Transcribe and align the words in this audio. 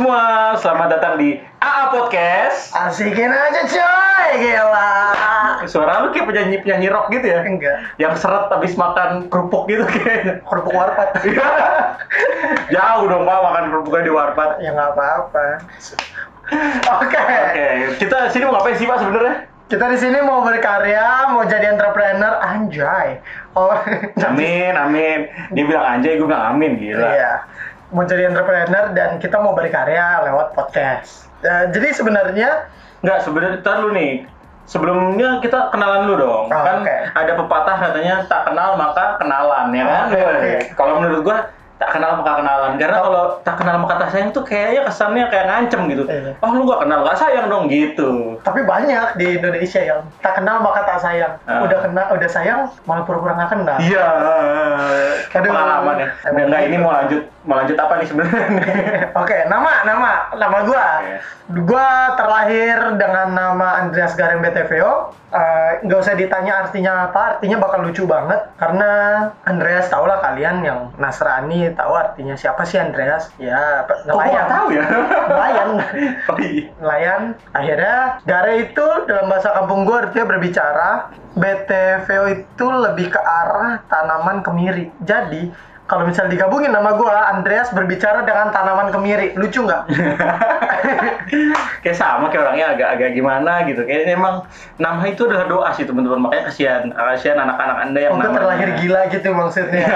semua, 0.00 0.56
selamat 0.56 0.96
datang 0.96 1.20
di 1.20 1.36
AA 1.60 1.84
Podcast. 1.92 2.72
Asikin 2.72 3.28
aja 3.28 3.68
coy, 3.68 4.28
gila. 4.40 4.96
Suara 5.68 6.00
lu 6.00 6.08
kayak 6.08 6.24
penyanyi 6.24 6.56
penyanyi 6.64 6.88
rock 6.88 7.12
gitu 7.12 7.28
ya? 7.28 7.44
Enggak. 7.44 8.00
Yang 8.00 8.24
seret 8.24 8.48
habis 8.48 8.80
makan 8.80 9.28
kerupuk 9.28 9.68
gitu 9.68 9.84
kayaknya. 9.84 10.40
Kerupuk 10.48 10.72
warpat. 10.72 11.20
Jauh 12.72 13.04
dong 13.12 13.28
pak 13.28 13.38
makan 13.44 13.64
kerupuknya 13.68 14.02
di 14.08 14.12
warpat. 14.16 14.50
ya 14.64 14.72
nggak 14.72 14.88
apa-apa. 14.96 15.68
Oke. 16.96 17.20
Oke, 17.20 17.68
kita 18.00 18.32
sini 18.32 18.48
mau 18.48 18.56
ngapain 18.56 18.80
sih 18.80 18.88
pak 18.88 19.04
sebenarnya? 19.04 19.52
Kita 19.68 19.84
di 19.84 19.98
sini 20.00 20.18
mau 20.24 20.40
berkarya, 20.40 21.28
mau 21.28 21.44
jadi 21.44 21.76
entrepreneur, 21.76 22.40
anjay. 22.40 23.20
Oh, 23.52 23.76
Amin, 24.24 24.74
amin. 24.74 25.28
Dia 25.52 25.64
bilang 25.68 25.84
anjay, 25.86 26.16
gue 26.16 26.24
bilang 26.26 26.56
amin, 26.56 26.80
gila. 26.80 27.04
Iya. 27.04 27.32
Mau 27.90 28.06
jadi 28.06 28.30
entrepreneur 28.30 28.94
dan 28.94 29.18
kita 29.18 29.36
mau 29.42 29.54
berkarya 29.54 30.22
lewat 30.30 30.54
podcast. 30.54 31.26
Eh, 31.42 31.74
jadi 31.74 31.90
sebenarnya 31.90 32.70
Enggak, 33.00 33.18
sebenarnya 33.24 33.64
ntar 33.64 33.80
lu 33.80 33.96
nih. 33.96 34.28
Sebelumnya 34.68 35.42
kita 35.42 35.72
kenalan 35.74 36.06
lu 36.06 36.14
dong. 36.20 36.46
Oh, 36.46 36.62
kan 36.62 36.86
oke. 36.86 36.96
ada 37.16 37.32
pepatah 37.34 37.76
katanya 37.80 38.22
tak 38.30 38.46
kenal 38.46 38.78
maka 38.78 39.18
kenalan 39.18 39.74
ya 39.74 39.82
kan? 39.82 40.04
Oke, 40.06 40.20
oke. 40.22 40.52
Kalau 40.78 40.94
menurut 41.02 41.20
gua 41.26 41.38
tak 41.80 41.96
kenal 41.96 42.20
maka 42.20 42.44
kenalan. 42.44 42.72
Karena 42.76 42.98
Oh. 43.00 43.04
kalau 43.08 43.24
tak 43.40 43.56
kenal 43.56 43.76
maka 43.80 43.94
tak 43.96 44.10
sayang 44.12 44.30
tuh 44.30 44.44
kayaknya 44.44 44.84
kesannya 44.84 45.24
kayak 45.32 45.46
ngancem 45.48 45.80
gitu. 45.88 46.04
Iya. 46.04 46.36
Oh 46.44 46.52
lu 46.52 46.68
gak 46.68 46.84
kenal 46.84 46.98
gak 47.02 47.16
sayang 47.16 47.46
dong 47.48 47.64
gitu. 47.72 48.36
tapi 48.40 48.60
banyak 48.64 49.16
di 49.16 49.36
Indonesia 49.36 49.80
yang 49.80 50.00
tak 50.20 50.36
kenal 50.36 50.60
maka 50.60 50.84
tak 50.84 51.00
sayang. 51.00 51.40
Ah. 51.48 51.64
Udah 51.64 51.78
kenal, 51.80 52.06
udah 52.12 52.28
sayang 52.28 52.60
malah 52.84 53.04
pura-pura 53.04 53.32
nggak 53.32 53.50
kenal. 53.50 53.78
Iya. 53.80 54.04
Pengalaman 55.32 55.96
ya. 55.96 56.08
Emang 56.28 56.44
Enggak 56.50 56.62
ini 56.68 56.76
mau 56.76 56.92
lanjut 56.92 57.22
mau 57.40 57.56
lanjut 57.56 57.76
apa 57.80 57.92
nih 57.96 58.06
sebenarnya? 58.06 58.44
Oke, 59.24 59.36
nama 59.48 59.70
nama 59.88 60.10
nama 60.36 60.58
gua. 60.66 60.86
Oke. 61.00 61.16
Gua 61.66 61.88
terlahir 62.14 62.76
dengan 62.94 63.32
nama 63.32 63.80
Andreas 63.80 64.12
Gareng 64.14 64.44
BTVO. 64.44 65.16
Eh, 65.30 65.72
nggak 65.86 66.00
usah 66.02 66.18
ditanya 66.18 66.66
artinya 66.66 67.06
apa, 67.06 67.38
artinya 67.38 67.62
bakal 67.62 67.86
lucu 67.86 68.02
banget 68.02 68.50
karena 68.58 68.90
Andreas 69.46 69.86
tau 69.86 70.02
lah 70.02 70.18
kalian 70.18 70.66
yang 70.66 70.90
Nasrani 70.98 71.69
tahu 71.76 71.92
artinya 71.94 72.34
siapa 72.38 72.62
sih 72.66 72.78
Andreas? 72.78 73.30
Ya, 73.36 73.86
nelayan. 74.06 74.32
nggak 74.32 74.50
tahu 74.50 74.66
ya? 74.72 74.84
Nelayan. 75.28 75.68
oh 76.30 76.38
iya. 76.38 76.64
nelayan. 76.80 77.22
Akhirnya 77.52 77.98
Gare 78.24 78.54
itu 78.64 78.86
dalam 79.06 79.26
bahasa 79.28 79.50
kampung 79.54 79.84
gua 79.84 80.06
artinya 80.06 80.26
berbicara. 80.26 80.90
BTVO 81.30 82.24
itu 82.34 82.66
lebih 82.66 83.14
ke 83.14 83.20
arah 83.22 83.78
tanaman 83.86 84.42
kemiri. 84.42 84.90
Jadi 85.06 85.50
kalau 85.90 86.06
misal 86.06 86.30
digabungin 86.30 86.70
nama 86.70 86.94
gua, 86.94 87.34
Andreas 87.34 87.74
berbicara 87.74 88.22
dengan 88.22 88.48
tanaman 88.48 88.88
kemiri. 88.88 89.34
Lucu 89.34 89.66
nggak? 89.66 89.90
kayak 91.82 91.96
sama 91.96 92.28
kayak 92.28 92.42
orangnya 92.44 92.66
agak-agak 92.70 93.10
gimana 93.10 93.64
gitu 93.64 93.82
kayak 93.82 94.06
emang 94.08 94.44
nama 94.76 95.02
itu 95.04 95.24
adalah 95.24 95.46
doa 95.46 95.68
sih 95.72 95.82
teman-teman 95.82 96.20
makanya 96.20 96.44
kasihan 96.46 96.82
kasihan 96.90 97.38
anak-anak 97.40 97.76
anda 97.80 97.98
yang 97.98 98.12
Oh, 98.12 98.18
namanya 98.18 98.36
terlahir 98.36 98.68
gila 98.76 99.00
gitu 99.08 99.28
maksudnya. 99.32 99.86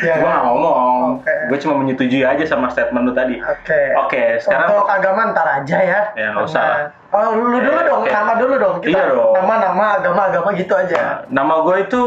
ya. 0.00 0.14
gue 0.16 0.26
gak 0.26 0.42
ngomong 0.42 1.20
Oke. 1.20 1.34
gue 1.50 1.58
cuma 1.60 1.74
menyetujui 1.76 2.22
aja 2.22 2.44
sama 2.44 2.66
statement 2.68 3.04
lu 3.04 3.12
tadi 3.12 3.36
Oke. 3.38 3.80
Oke, 3.98 4.22
sekarang- 4.38 4.70
untuk 4.72 4.88
agama 4.88 5.20
ntar 5.30 5.46
aja 5.54 5.78
ya. 5.78 6.00
Ya, 6.14 6.26
nggak 6.32 6.46
usah 6.46 6.62
lah. 6.62 6.78
Oh, 7.12 7.32
lu 7.32 7.58
dulu 7.58 7.70
Oke, 7.72 7.86
dong, 7.86 8.00
oke. 8.02 8.10
nama 8.10 8.32
dulu 8.34 8.54
dong. 8.56 8.76
Kita 8.80 8.90
Iya 8.92 9.02
dong. 9.08 9.32
nama-nama 9.34 9.84
agama-agama 9.96 10.48
gitu 10.54 10.74
aja. 10.74 11.24
nama 11.28 11.54
gue 11.60 11.76
itu 11.82 12.02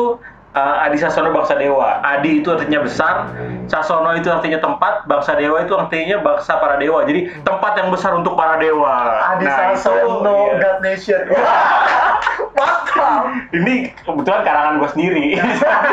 uh, 0.60 0.84
Adi 0.84 1.00
Sasono 1.00 1.32
Bangsa 1.32 1.56
Dewa 1.56 2.04
Adi 2.04 2.44
itu 2.44 2.52
artinya 2.52 2.84
besar 2.84 3.32
Sasono 3.72 4.12
itu 4.20 4.28
artinya 4.28 4.60
tempat 4.60 5.08
Bangsa 5.08 5.40
Dewa 5.40 5.64
itu 5.64 5.72
artinya 5.72 6.20
bangsa 6.20 6.60
para 6.60 6.76
dewa 6.76 7.08
jadi 7.08 7.32
tempat 7.48 7.80
yang 7.80 7.90
besar 7.90 8.12
untuk 8.20 8.36
para 8.36 8.60
dewa 8.60 9.24
Adi 9.36 9.48
Nah, 9.48 9.72
Sasono, 9.74 10.36
iya. 10.52 10.60
God 10.60 10.78
Nation. 10.84 11.22
Mantap. 12.60 13.24
ini 13.56 13.88
kebetulan 14.04 14.42
karangan 14.44 14.74
gue 14.84 14.90
sendiri 14.92 15.26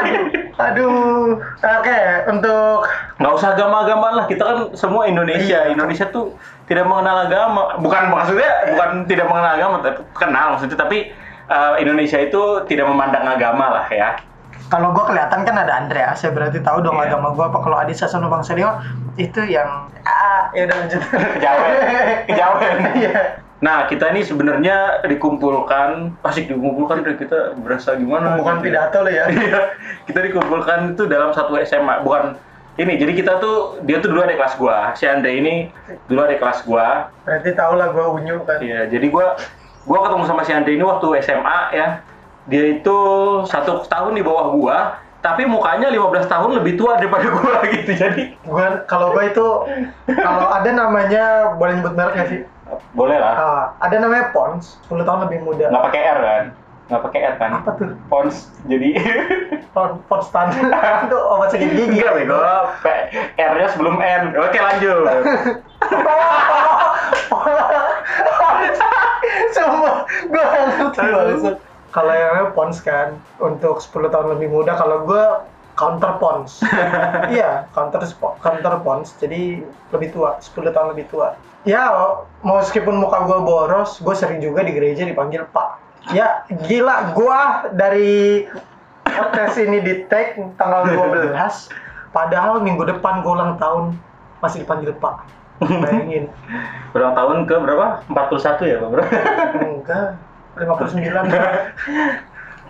Aduh. 0.66 1.38
Oke, 1.62 2.00
untuk 2.26 2.88
nggak 3.22 3.32
usah 3.36 3.54
agama-agamaan 3.54 4.14
lah 4.18 4.26
kita 4.26 4.42
kan 4.42 4.58
semua 4.74 5.06
Indonesia 5.06 5.62
Iya. 5.62 5.76
Indonesia 5.76 6.08
tuh 6.10 6.34
tidak 6.66 6.88
mengenal 6.90 7.30
agama 7.30 7.78
bukan 7.78 8.10
maksudnya 8.10 8.50
bukan 8.74 9.06
tidak 9.06 9.30
mengenal 9.30 9.52
agama 9.54 9.76
tapi 9.84 10.00
kenal 10.18 10.46
maksudnya 10.56 10.74
tapi 10.74 10.98
uh, 11.46 11.78
Indonesia 11.78 12.18
itu 12.18 12.42
tidak 12.66 12.90
memandang 12.90 13.22
agama 13.22 13.78
lah 13.80 13.86
ya 13.86 14.18
kalau 14.66 14.90
gua 14.90 15.06
kelihatan 15.06 15.46
kan 15.46 15.56
ada 15.56 15.72
Andreas, 15.78 16.18
ya 16.20 16.30
berarti 16.30 16.58
tahu 16.58 16.82
dong 16.82 16.96
Iya. 16.96 17.14
agama 17.14 17.30
gua 17.32 17.48
apa. 17.48 17.58
Kalau 17.60 17.76
Adi 17.78 17.94
Sasono 17.94 18.26
Bangsa 18.26 18.52
Dewa 18.52 18.82
itu 19.14 19.40
yang 19.42 19.86
ah, 20.02 20.50
ya 20.50 20.66
udah 20.66 20.76
lanjut. 20.76 21.00
Kejauhan. 21.06 21.70
Kejauhan. 22.28 22.74
Iya. 22.94 23.14
nah 23.56 23.88
kita 23.88 24.12
ini 24.12 24.20
sebenarnya 24.20 25.00
dikumpulkan 25.08 26.12
asik 26.28 26.52
dikumpulkan 26.52 27.00
deh 27.00 27.16
kita 27.16 27.56
berasa 27.56 27.96
gimana 27.96 28.36
Bukan 28.36 28.60
gitu 28.60 28.68
ya. 28.68 28.84
pidato 28.84 28.98
lo 29.00 29.08
ya. 29.08 29.24
Iya, 29.32 29.60
kita 30.04 30.20
dikumpulkan 30.22 30.92
itu 30.92 31.08
dalam 31.08 31.32
satu 31.32 31.56
SMA 31.64 32.04
bukan 32.04 32.36
ini 32.76 33.00
jadi 33.00 33.16
kita 33.16 33.40
tuh 33.40 33.80
dia 33.88 33.96
tuh 33.98 34.12
dulu 34.12 34.20
ada 34.20 34.36
kelas 34.36 34.60
gua 34.60 34.92
si 34.92 35.08
Andre 35.08 35.40
ini 35.40 35.72
dulu 36.04 36.20
ada 36.20 36.36
kelas 36.36 36.68
gua 36.68 37.08
Berarti 37.24 37.56
tau 37.56 37.80
lah 37.80 37.88
gua 37.90 38.12
unyu 38.12 38.44
kan. 38.44 38.60
Iya, 38.60 38.92
jadi 38.92 39.08
gua 39.08 39.40
gua 39.88 40.04
ketemu 40.04 40.24
sama 40.28 40.42
si 40.44 40.52
Andre 40.52 40.72
ini 40.76 40.84
waktu 40.84 41.06
SMA 41.24 41.58
ya. 41.72 41.86
Dia 42.46 42.78
itu 42.78 42.98
satu 43.44 43.82
tahun 43.84 44.14
di 44.14 44.22
bawah 44.22 44.46
gua, 44.50 44.78
tapi 45.18 45.42
mukanya 45.42 45.90
15 45.90 45.98
tahun 46.24 46.50
lebih 46.54 46.78
tua 46.78 46.94
daripada 46.94 47.26
gua 47.36 47.58
gitu. 47.66 47.90
Jadi 47.90 48.38
Gua 48.42 48.82
kalau 48.84 49.10
gua 49.10 49.24
itu 49.24 49.46
kalau 50.06 50.46
ada 50.46 50.70
namanya 50.70 51.24
boleh 51.54 51.74
nyebut 51.74 51.94
merek 51.94 52.14
nggak 52.14 52.30
sih? 52.30 52.40
boleh 52.92 53.14
lah. 53.14 53.34
Ah, 53.36 53.64
ada 53.78 54.02
namanya 54.02 54.34
Pons, 54.34 54.82
10 54.86 55.02
tahun 55.02 55.20
lebih 55.26 55.38
muda. 55.42 55.70
Nggak 55.70 55.84
pakai 55.86 56.02
R 56.02 56.18
kan? 56.20 56.44
Nggak 56.86 57.02
pakai 57.02 57.20
R 57.22 57.34
kan? 57.36 57.50
Apa 57.62 57.70
tuh? 57.74 57.88
Pons. 58.06 58.36
Jadi 58.66 58.88
Pons, 59.74 60.02
Pons 60.06 60.26
Tan. 60.30 60.50
itu 61.06 61.18
obat 61.18 61.48
sakit 61.50 61.68
gigi. 61.68 61.98
enggak 61.98 62.14
bego. 62.16 62.38
P- 62.82 63.06
R-nya 63.38 63.66
sebelum 63.70 63.98
N. 63.98 64.34
Oke, 64.34 64.58
lanjut. 64.58 65.06
Semua 69.52 69.92
nggak 70.26 70.46
ngerti. 70.94 71.06
Kalau 71.94 72.12
yang 72.12 72.28
namanya 72.34 72.50
Pons 72.52 72.78
kan 72.82 73.18
untuk 73.38 73.80
10 73.80 74.12
tahun 74.12 74.26
lebih 74.36 74.48
muda, 74.52 74.76
kalau 74.76 75.06
gue 75.06 75.24
counter 75.76 76.16
Pons. 76.18 76.64
iya, 77.36 77.68
counter 77.72 78.02
counter 78.40 78.74
Pons. 78.80 79.14
Jadi 79.20 79.62
lebih 79.92 80.08
tua, 80.10 80.40
10 80.40 80.74
tahun 80.74 80.96
lebih 80.96 81.06
tua. 81.12 81.36
Ya, 81.66 81.90
meskipun 82.46 82.94
muka 83.02 83.26
gue 83.26 83.38
boros, 83.42 83.98
gue 83.98 84.14
sering 84.14 84.38
juga 84.38 84.62
di 84.62 84.72
gereja 84.74 85.02
dipanggil 85.02 85.46
Pak. 85.50 85.82
Ya, 86.14 86.46
gila 86.46 87.10
gue 87.18 87.40
dari 87.74 88.46
podcast 89.02 89.58
ini 89.58 89.82
di 89.82 90.06
tag 90.06 90.38
tanggal 90.54 90.86
12 90.86 91.34
padahal 92.14 92.62
minggu 92.62 92.86
depan 92.86 93.24
gue 93.24 93.32
ulang 93.32 93.58
tahun 93.58 93.98
masih 94.38 94.62
dipanggil 94.62 94.94
Pak. 94.96 95.26
Bayangin. 95.60 96.28
Berapa 96.92 97.12
tahun 97.16 97.48
ke 97.48 97.56
berapa? 97.60 98.04
41 98.08 98.70
ya, 98.70 98.76
Pak 98.80 98.88
Bro? 98.92 99.02
Enggak, 99.60 100.08
59 100.56 100.96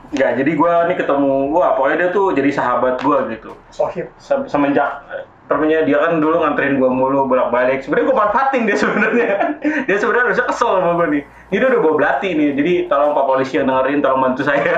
Enggak, 0.06 0.30
jadi 0.38 0.50
gua 0.52 0.86
nih 0.86 0.96
ketemu 0.96 1.32
gua, 1.48 1.74
pokoknya 1.74 1.96
dia 1.96 2.10
tuh 2.10 2.26
jadi 2.30 2.50
sahabat 2.52 2.98
gua 3.00 3.26
gitu. 3.28 3.54
Sohib 3.70 4.06
Se- 4.16 4.46
semenjak 4.46 5.02
termennya 5.46 5.82
dia 5.82 5.94
kan 5.96 6.18
dulu 6.18 6.42
nganterin 6.42 6.74
gua 6.76 6.90
mulu 6.90 7.24
bolak-balik. 7.24 7.78
Sebenarnya 7.80 8.06
gua 8.06 8.16
manfaatin 8.20 8.62
dia 8.64 8.74
sebenarnya. 8.74 9.30
dia 9.86 9.96
sebenarnya 9.96 10.24
harusnya 10.26 10.46
kesel 10.46 10.70
sama 10.76 10.92
gua 10.94 11.06
nih. 11.06 11.22
Ini 11.46 11.56
dia 11.56 11.68
udah 11.68 11.80
bawa 11.80 11.94
belati 11.96 12.28
nih. 12.32 12.48
Jadi 12.52 12.72
tolong 12.86 13.10
Pak 13.12 13.24
polisi 13.24 13.54
yang 13.54 13.66
dengerin 13.66 13.98
tolong 14.00 14.20
bantu 14.20 14.42
saya. 14.42 14.74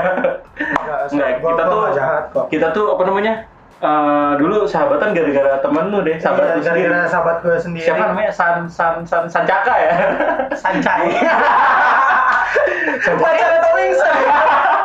Enggak, 0.55 0.99
Enggak, 1.09 1.31
gua- 1.41 1.51
kita 1.51 1.63
gua 1.63 1.73
tuh 1.73 1.83
jahat 1.95 2.25
kok 2.29 2.45
kita 2.49 2.67
tuh 2.71 2.87
apa 2.93 3.03
namanya? 3.05 3.35
eh, 3.79 4.33
dulu 4.35 4.67
sahabatan 4.67 5.15
gara-gara 5.15 5.63
temen 5.63 5.85
lu 5.89 6.03
deh, 6.03 6.19
sahabat 6.19 6.43
Iya, 6.43 6.51
lu 6.51 6.61
sendiri. 6.61 6.83
gara-gara 6.83 7.07
sahabat 7.07 7.37
gue 7.41 7.57
sendiri 7.57 7.87
Siapa 7.87 8.05
namanya? 8.11 8.33
San 8.35 8.67
San 8.67 9.07
San 9.07 9.31
Sancaka 9.31 9.71
ya? 9.73 9.93
Sancai 10.53 11.15
Pacar 12.99 13.51
atau 13.57 13.71
Wingson 13.75 14.15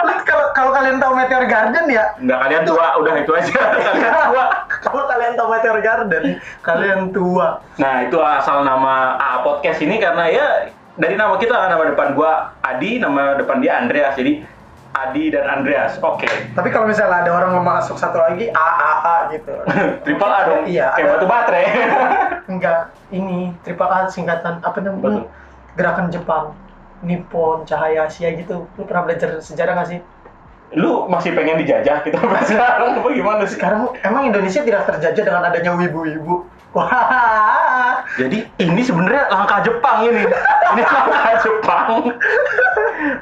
Lu 0.03 0.13
kalau 0.23 0.45
kalau 0.51 0.71
kalian 0.71 0.97
tahu 0.97 1.13
Meteor 1.13 1.45
Garden 1.45 1.85
ya 1.87 2.03
Enggak 2.15 2.39
kalian 2.41 2.63
tua, 2.63 2.85
udah 2.95 3.13
itu 3.15 3.31
aja. 3.31 3.51
kalian 3.87 3.95
tua. 4.21 4.45
Kalau 4.81 5.03
kalian 5.05 5.33
tahu 5.33 5.47
Meteor 5.49 5.79
Garden 5.79 6.23
Kalian 6.59 7.01
tua 7.09 7.47
Nah, 7.75 7.95
itu 8.01 8.17
asal 8.17 8.61
nama 8.61 9.15
AA 9.15 9.37
Podcast 9.41 9.79
ini 9.79 9.97
karena 9.97 10.25
ya 10.27 10.47
dari 10.93 11.17
nama 11.17 11.33
kita 11.35 11.57
nama 11.67 11.89
depan 11.89 12.13
gua 12.13 12.53
Adi, 12.61 12.97
nama 12.97 13.33
depan 13.33 13.57
dia 13.57 13.77
Andreas. 13.77 14.13
Jadi 14.13 14.45
Adi 14.93 15.33
dan 15.33 15.49
Andreas. 15.49 15.97
Oke. 15.97 16.29
Tapi 16.53 16.69
kalau 16.69 16.85
misalnya 16.85 17.25
ada 17.25 17.33
orang 17.33 17.49
mau 17.51 17.65
masuk 17.67 17.97
satu 17.97 18.21
lagi 18.21 18.45
A 18.47 18.67
A 18.69 18.91
A 19.01 19.17
gitu 19.27 19.49
Triple 20.05 20.29
A 20.29 20.39
dong. 20.45 20.61
Iya, 20.65 20.93
Kayak 20.93 21.01
ada- 21.01 21.13
batu 21.17 21.25
baterai. 21.25 21.65
Enggak 22.45 22.79
Ini 23.09 23.57
Triple 23.59 23.87
A 23.87 24.05
singkatan 24.05 24.59
Apa 24.59 24.77
namanya 24.79 25.25
Gerakan 25.73 26.11
Jepang 26.11 26.53
Nippon 27.03 27.67
Cahaya 27.67 28.07
Asia 28.07 28.31
gitu 28.33 28.65
Lu 28.79 28.83
pernah 28.87 29.05
belajar 29.05 29.37
sejarah 29.43 29.83
gak 29.83 29.89
sih? 29.91 29.99
Lu 30.73 31.05
masih 31.05 31.37
pengen 31.37 31.61
dijajah 31.61 32.01
kita 32.01 32.17
sampai 32.23 32.43
sekarang 32.49 32.97
apa 32.97 33.09
gimana 33.13 33.43
sih? 33.45 33.55
Sekarang 33.61 33.93
emang 34.01 34.33
Indonesia 34.33 34.65
tidak 34.65 34.89
terjajah 34.89 35.23
dengan 35.23 35.45
adanya 35.45 35.77
wibu-wibu. 35.77 36.49
Wah, 36.73 38.01
Jadi 38.17 38.49
ini 38.57 38.81
sebenarnya 38.81 39.29
langkah 39.29 39.61
Jepang 39.61 40.09
ini. 40.09 40.25
Ini 40.73 40.81
langkah 40.89 41.33
Jepang 41.45 41.89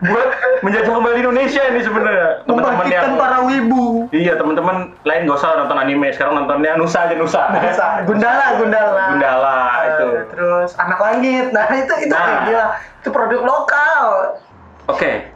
buat 0.01 0.29
menjajah 0.63 0.87
kembali 0.87 1.17
Indonesia 1.19 1.61
ini 1.67 1.79
sebenarnya. 1.83 2.47
Teman-teman 2.47 2.87
yang 2.87 3.19
para 3.19 3.43
wibu. 3.43 4.07
Iya 4.15 4.39
teman-teman 4.39 4.95
lain 5.03 5.27
gak 5.27 5.35
usah 5.35 5.59
nonton 5.59 5.77
anime 5.77 6.15
sekarang 6.15 6.39
nontonnya 6.39 6.79
Nusa 6.79 7.11
aja 7.11 7.15
Nusa. 7.19 7.51
Bisa. 7.59 8.07
Gundala, 8.07 8.55
Gundala. 8.55 9.05
Gundala 9.15 9.59
itu. 9.83 10.07
Terus 10.31 10.71
anak 10.79 10.99
langit. 11.03 11.45
Nah, 11.51 11.65
itu 11.75 11.93
itu 12.07 12.13
Nah. 12.15 12.47
gila. 12.47 12.65
Itu 13.03 13.09
produk 13.11 13.41
lokal. 13.43 14.03
Oke. 14.87 15.27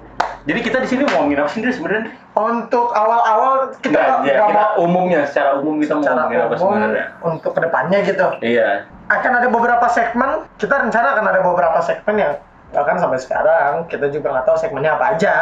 Jadi 0.45 0.59
kita 0.61 0.77
di 0.79 0.87
sini 0.87 1.01
mau 1.09 1.19
ngomongin 1.25 1.43
apa 1.43 1.49
sih 1.51 1.59
sebenarnya? 1.65 2.15
Untuk 2.35 2.91
awal-awal 2.91 3.71
kita 3.79 3.95
Nggak, 3.95 4.27
ya, 4.27 4.35
kita 4.43 4.45
mau 4.51 4.69
umumnya 4.83 5.23
secara 5.23 5.55
umum 5.55 5.79
kita 5.79 5.95
mau 5.95 6.03
secara 6.03 6.21
apa 6.27 6.35
umum 6.59 6.59
sebenarnya? 6.59 7.05
untuk 7.23 7.51
ke 7.55 7.59
depannya 7.63 7.99
gitu. 8.03 8.27
Iya. 8.43 8.69
Akan 9.07 9.31
ada 9.39 9.47
beberapa 9.47 9.87
segmen. 9.87 10.43
Kita 10.59 10.75
rencana 10.83 11.15
akan 11.15 11.25
ada 11.31 11.39
beberapa 11.39 11.79
segmen 11.79 12.15
yang 12.19 12.33
bahkan 12.75 12.99
sampai 12.99 13.23
sekarang 13.23 13.87
kita 13.87 14.11
juga 14.11 14.35
nggak 14.35 14.45
tahu 14.51 14.57
segmennya 14.59 14.99
apa 14.99 15.05
aja. 15.15 15.33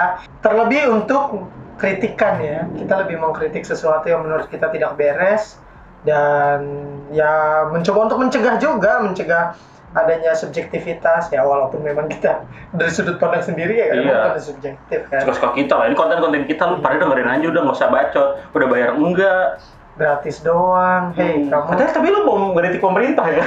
Terlebih 0.45 0.93
untuk 0.93 1.49
kritikan 1.81 2.37
ya. 2.37 2.69
Kita 2.77 2.93
lebih 3.01 3.17
mengkritik 3.17 3.65
sesuatu 3.65 4.05
yang 4.05 4.21
menurut 4.21 4.45
kita 4.53 4.69
tidak 4.69 4.93
beres 4.93 5.57
dan 6.05 6.61
ya 7.09 7.65
mencoba 7.73 8.11
untuk 8.11 8.19
mencegah 8.21 8.61
juga, 8.61 9.01
mencegah 9.01 9.57
adanya 9.93 10.33
subjektivitas 10.33 11.29
ya 11.29 11.45
walaupun 11.45 11.85
memang 11.85 12.09
kita 12.09 12.41
dari 12.73 12.89
sudut 12.89 13.21
pandang 13.21 13.45
sendiri 13.45 13.77
ya 13.77 13.85
Iya. 13.93 13.97
memang 14.01 14.33
kan 14.33 14.41
subjektif 14.41 14.99
kan 15.07 15.21
Suka-suka 15.21 15.49
kita 15.53 15.73
lah. 15.77 15.85
Ini 15.89 15.95
konten-konten 15.95 16.43
kita 16.45 16.63
lu 16.65 16.81
pada 16.81 16.97
dengerin 16.97 17.29
aja 17.29 17.45
udah 17.49 17.61
nggak 17.61 17.77
usah 17.77 17.89
bacot. 17.93 18.27
Udah 18.51 18.67
bayar 18.67 18.89
enggak? 18.97 19.45
gratis 19.93 20.41
doang 20.41 21.13
hei 21.13 21.45
Hmm. 21.45 21.53
kamu 21.53 21.65
Padahal 21.69 21.93
tapi 21.93 22.07
lu 22.09 22.25
mau 22.25 22.37
mengkritik 22.49 22.81
pemerintah 22.81 23.29
ya? 23.29 23.45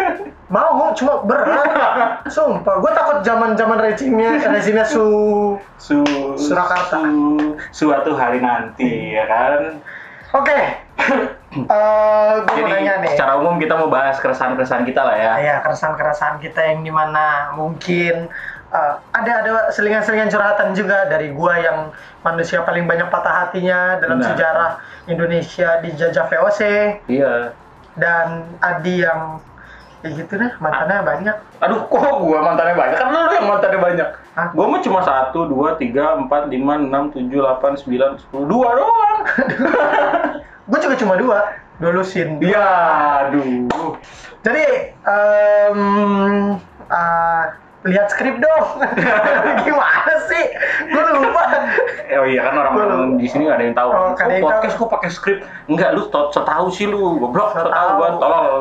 mau 0.52 0.92
cuma 0.92 1.20
berat 1.24 2.28
sumpah 2.28 2.76
gue 2.80 2.92
takut 2.92 3.18
zaman 3.24 3.56
zaman 3.56 3.76
rezimnya 3.80 4.36
rezimnya 4.52 4.84
su 4.84 5.04
Su 5.76 6.00
Surakarta. 6.36 7.00
Su, 7.00 7.56
suatu 7.72 8.12
hari 8.16 8.40
nanti 8.40 9.16
ya 9.16 9.24
kan. 9.24 9.80
Oke 10.32 10.58
Eh 11.52 12.34
gue 12.48 12.56
mau 12.56 12.64
Jadi 12.64 12.72
nanya 12.72 13.04
nih 13.04 13.12
secara 13.12 13.36
umum 13.36 13.60
kita 13.60 13.76
mau 13.76 13.92
bahas 13.92 14.16
keresahan-keresahan 14.16 14.88
kita 14.88 15.04
lah 15.04 15.12
ya. 15.12 15.32
ya 15.36 15.56
keresahan-keresahan 15.60 16.40
kita 16.40 16.64
yang 16.64 16.80
di 16.80 16.88
mana 16.88 17.52
mungkin 17.52 18.32
eh, 18.72 18.92
ada 19.12 19.32
ada 19.44 19.68
selingan-selingan 19.68 20.32
curhatan 20.32 20.72
juga 20.72 21.12
dari 21.12 21.28
gua 21.28 21.60
yang 21.60 21.78
manusia 22.24 22.64
paling 22.64 22.88
banyak 22.88 23.04
patah 23.12 23.44
hatinya 23.44 24.00
dalam 24.00 24.24
Benar. 24.24 24.28
sejarah 24.32 24.70
Indonesia 25.04 25.76
dijajah 25.84 26.24
VOC 26.24 26.60
Iya. 27.12 27.52
dan 28.00 28.48
Adi 28.64 29.04
yang 29.04 29.36
ya 30.00 30.08
gitu 30.08 30.34
deh 30.34 30.50
mantannya 30.56 31.04
banyak 31.04 31.36
Aduh, 31.60 31.84
kok 31.84 32.16
gua 32.24 32.38
mantannya 32.42 32.74
banyak? 32.74 32.96
Kan 32.96 33.12
lu 33.12 33.28
yang 33.28 33.46
mantannya 33.46 33.78
banyak. 33.78 34.08
Hah? 34.34 34.48
Gua 34.50 34.66
mah 34.66 34.80
cuma 34.80 35.04
satu, 35.04 35.44
dua, 35.44 35.76
tiga, 35.76 36.16
empat, 36.16 36.48
lima, 36.48 36.80
enam, 36.80 37.12
tujuh, 37.12 37.38
delapan, 37.38 37.76
sembilan, 37.76 38.16
sepuluh, 38.18 38.48
dua 38.48 38.68
doang. 38.72 39.20
gue 40.72 40.78
juga 40.80 40.96
cuma 40.96 41.14
dua 41.14 41.38
dulusin 41.76 42.40
Iya, 42.40 42.68
aduh. 43.26 43.68
Jadi 44.40 44.64
em, 45.02 45.78
ah, 46.88 47.44
lihat 47.82 48.08
skrip 48.08 48.38
dong. 48.38 48.66
Gimana 49.66 50.14
sih? 50.26 50.44
Gue 50.86 51.02
lupa. 51.12 51.42
Oh 52.12 52.24
iya 52.24 52.46
kan 52.46 52.54
orang-orang 52.54 53.18
di 53.18 53.26
sini 53.26 53.46
nggak 53.46 53.58
ada 53.58 53.64
yang 53.66 53.76
tahu. 53.76 53.88
Oh, 53.90 54.14
ada 54.14 54.30
yang 54.30 54.44
podcast 54.44 54.74
kok 54.76 54.90
pakai 54.90 55.10
skrip? 55.10 55.38
Enggak, 55.66 55.92
lu 55.92 56.06
so, 56.06 56.30
so 56.30 56.40
tahu 56.42 56.70
sih 56.70 56.86
lu. 56.86 57.18
Goblok, 57.18 57.52
so 57.52 57.66
tahu 57.66 57.70
Tahu. 57.70 57.98
gua 57.98 58.08
tolol. 58.16 58.54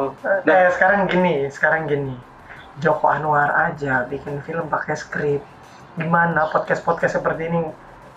Nah, 0.44 0.56
Eh, 0.58 0.70
sekarang 0.74 1.06
gini, 1.06 1.46
sekarang 1.48 1.86
gini. 1.86 2.16
Joko 2.80 3.06
Anwar 3.06 3.54
aja 3.54 4.10
bikin 4.10 4.42
film 4.42 4.66
pakai 4.66 4.98
skrip. 4.98 5.42
Gimana 5.94 6.50
podcast-podcast 6.50 7.20
seperti 7.20 7.46
ini 7.46 7.62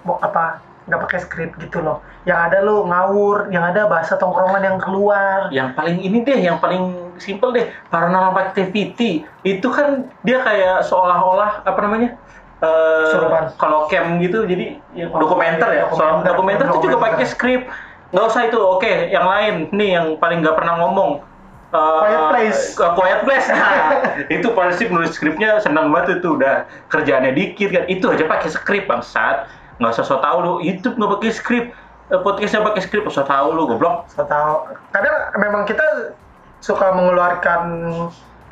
mau 0.02 0.16
apa 0.18 0.62
nggak 0.84 1.00
pakai 1.00 1.18
skrip 1.18 1.50
gitu 1.56 1.80
loh. 1.80 1.98
Yang 2.22 2.38
ada 2.42 2.58
lu 2.60 2.84
ngawur, 2.84 3.48
yang 3.48 3.64
ada 3.64 3.84
bahasa 3.84 4.14
tongkrongan 4.14 4.62
yang 4.62 4.78
keluar. 4.78 5.48
yang 5.50 5.72
paling 5.72 5.96
ini 5.98 6.20
deh, 6.20 6.38
yang 6.38 6.56
paling 6.56 6.88
simple 7.16 7.50
deh, 7.50 7.64
paranormal 7.88 8.36
activity. 8.42 9.24
Itu 9.42 9.68
kan 9.68 9.88
dia 10.20 10.40
kayak 10.40 10.84
seolah-olah 10.84 11.62
apa 11.62 11.78
namanya? 11.80 12.16
Eh, 12.56 13.04
Kesurupan. 13.06 13.44
kalau 13.54 13.84
camp 13.86 14.16
gitu 14.18 14.44
jadi 14.44 14.80
ya, 14.90 15.06
Oh, 15.06 15.18
dokumenter 15.18 15.68
ya 15.68 15.84
soal 15.90 16.22
dokumenter. 16.22 16.28
dokumenter 16.30 16.66
itu 16.66 16.78
juga 16.80 16.96
Dokumenter. 16.96 17.12
pakai 17.12 17.26
skrip 17.26 17.62
nggak 18.08 18.24
usah 18.24 18.42
itu 18.46 18.56
oke 18.56 18.92
yang 19.10 19.26
lain 19.26 19.54
nih 19.68 19.90
yang 19.92 20.06
paling 20.16 20.40
nggak 20.40 20.54
pernah 20.54 20.78
ngomong 20.78 21.20
Eh, 21.66 21.98
Quiet 22.00 22.24
Place. 22.30 22.62
ke 22.72 22.86
Quiet 22.94 23.20
Place 23.20 23.48
nah, 23.50 24.00
itu 24.38 24.48
pasti 24.48 24.86
nulis 24.86 25.10
skripnya 25.12 25.58
senang 25.58 25.90
banget 25.90 26.22
itu 26.22 26.38
udah 26.38 26.64
kerjaannya 26.86 27.34
dikit 27.34 27.68
kan 27.68 27.84
itu 27.84 28.06
aja 28.06 28.24
pakai 28.24 28.48
skrip 28.48 28.86
bangsat 28.86 29.44
nggak 29.76 29.90
usah 29.90 30.04
so 30.04 30.16
tau 30.16 30.38
lu 30.38 30.52
YouTube 30.58 30.94
nggak 30.94 31.12
pakai 31.14 31.30
skrip 31.30 31.66
Eh, 32.04 32.20
podcastnya 32.20 32.60
pakai 32.60 32.80
skrip 32.80 33.08
so 33.08 33.22
tau 33.22 33.48
lu 33.48 33.64
goblok 33.64 34.04
Saya 34.06 34.28
tahu. 34.28 34.54
Kadang 34.90 35.16
memang 35.36 35.64
kita 35.64 36.12
suka 36.58 36.92
mengeluarkan 36.92 37.62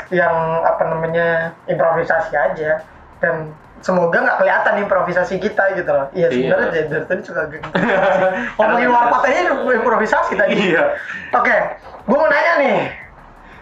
yang 0.08 0.34
apa 0.62 0.82
namanya 0.86 1.28
improvisasi 1.64 2.32
aja 2.32 2.80
dan 3.18 3.52
semoga 3.78 4.18
nggak 4.18 4.38
kelihatan 4.38 4.74
improvisasi 4.80 5.36
kita 5.36 5.68
gitu 5.74 5.84
loh. 5.86 6.08
Iya 6.12 6.28
Iya. 6.28 6.48
sebenarnya 6.48 6.68
dari, 6.70 6.86
dari 6.88 7.04
tadi 7.06 7.20
juga 7.22 7.42
gitu. 7.46 7.66
ngomongin 8.56 8.88
warpat 8.88 9.20
aja 9.22 9.40
improvisasi 9.52 10.32
tadi. 10.32 10.54
iya 10.72 10.84
Oke, 11.30 11.56
gue 12.02 12.16
mau 12.16 12.28
nanya 12.28 12.54
nih. 12.56 12.76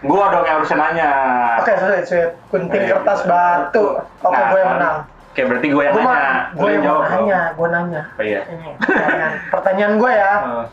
gua 0.01 0.33
dong 0.33 0.41
yang 0.43 0.55
harusnya 0.57 0.77
nanya 0.79 1.09
Oke, 1.59 1.71
sweet, 1.77 2.03
sweet. 2.07 2.29
Gunting 2.47 2.81
Eh, 2.81 2.89
kertas 2.89 3.21
batu. 3.21 3.99
Oke, 4.19 4.33
Nah, 4.33 4.49
gue 4.49 4.57
yang 4.57 4.71
menang. 4.79 4.97
Oke, 5.31 5.47
berarti 5.47 5.67
gue 5.67 5.79
yang 5.81 5.95
Gue 5.95 6.03
nanya. 6.03 6.31
gue 6.51 6.69
yang 6.69 6.83
jawab 6.83 7.03
nanya, 7.07 7.41
gue 7.55 7.67
nanya. 7.71 8.01
Oh 8.11 8.23
iya. 8.23 8.41
Ini 8.45 8.67
pertanyaan, 8.77 9.33
pertanyaan 9.47 9.93
gue 9.95 10.11
ya. 10.11 10.33
Eh, 10.35 10.65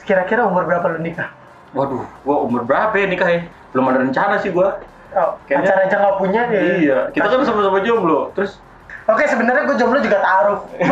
Kira-kira 0.00 0.42
umur 0.44 0.64
berapa 0.64 0.86
lu 0.88 1.00
nikah? 1.00 1.28
waduh, 1.68 2.00
gua 2.24 2.36
umur 2.48 2.64
berapa 2.64 2.96
ya 2.96 3.04
nikah 3.04 3.28
ya? 3.28 3.40
Belum 3.70 3.92
ada 3.92 4.00
rencana 4.00 4.40
sih 4.40 4.48
gua. 4.48 4.80
Oh, 5.12 5.36
Kayaknya- 5.44 5.68
pacar 5.68 5.84
aja 5.84 5.96
nggak 6.00 6.16
punya 6.16 6.40
deh. 6.48 6.62
Iya, 6.80 6.98
kita 7.12 7.28
kan 7.28 7.44
sama-sama 7.44 7.80
jomblo. 7.80 8.32
Terus 8.32 8.56
Oke, 9.04 9.24
sebenarnya 9.24 9.64
gue 9.64 9.76
jomblo 9.76 10.00
juga 10.00 10.18
taruh. 10.18 10.60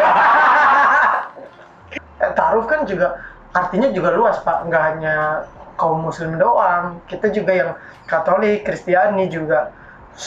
Eh, 2.16 2.32
taruh 2.32 2.64
kan 2.64 2.84
juga 2.84 3.20
artinya 3.52 3.88
juga 3.88 4.08
luas 4.10 4.40
pak, 4.40 4.64
nggak 4.64 4.82
hanya 4.88 5.44
kaum 5.76 6.00
muslim 6.00 6.36
doang. 6.36 6.96
Kita 7.04 7.28
juga 7.28 7.52
yang 7.52 7.70
Katolik, 8.04 8.64
Kristiani 8.64 9.28
juga 9.28 9.68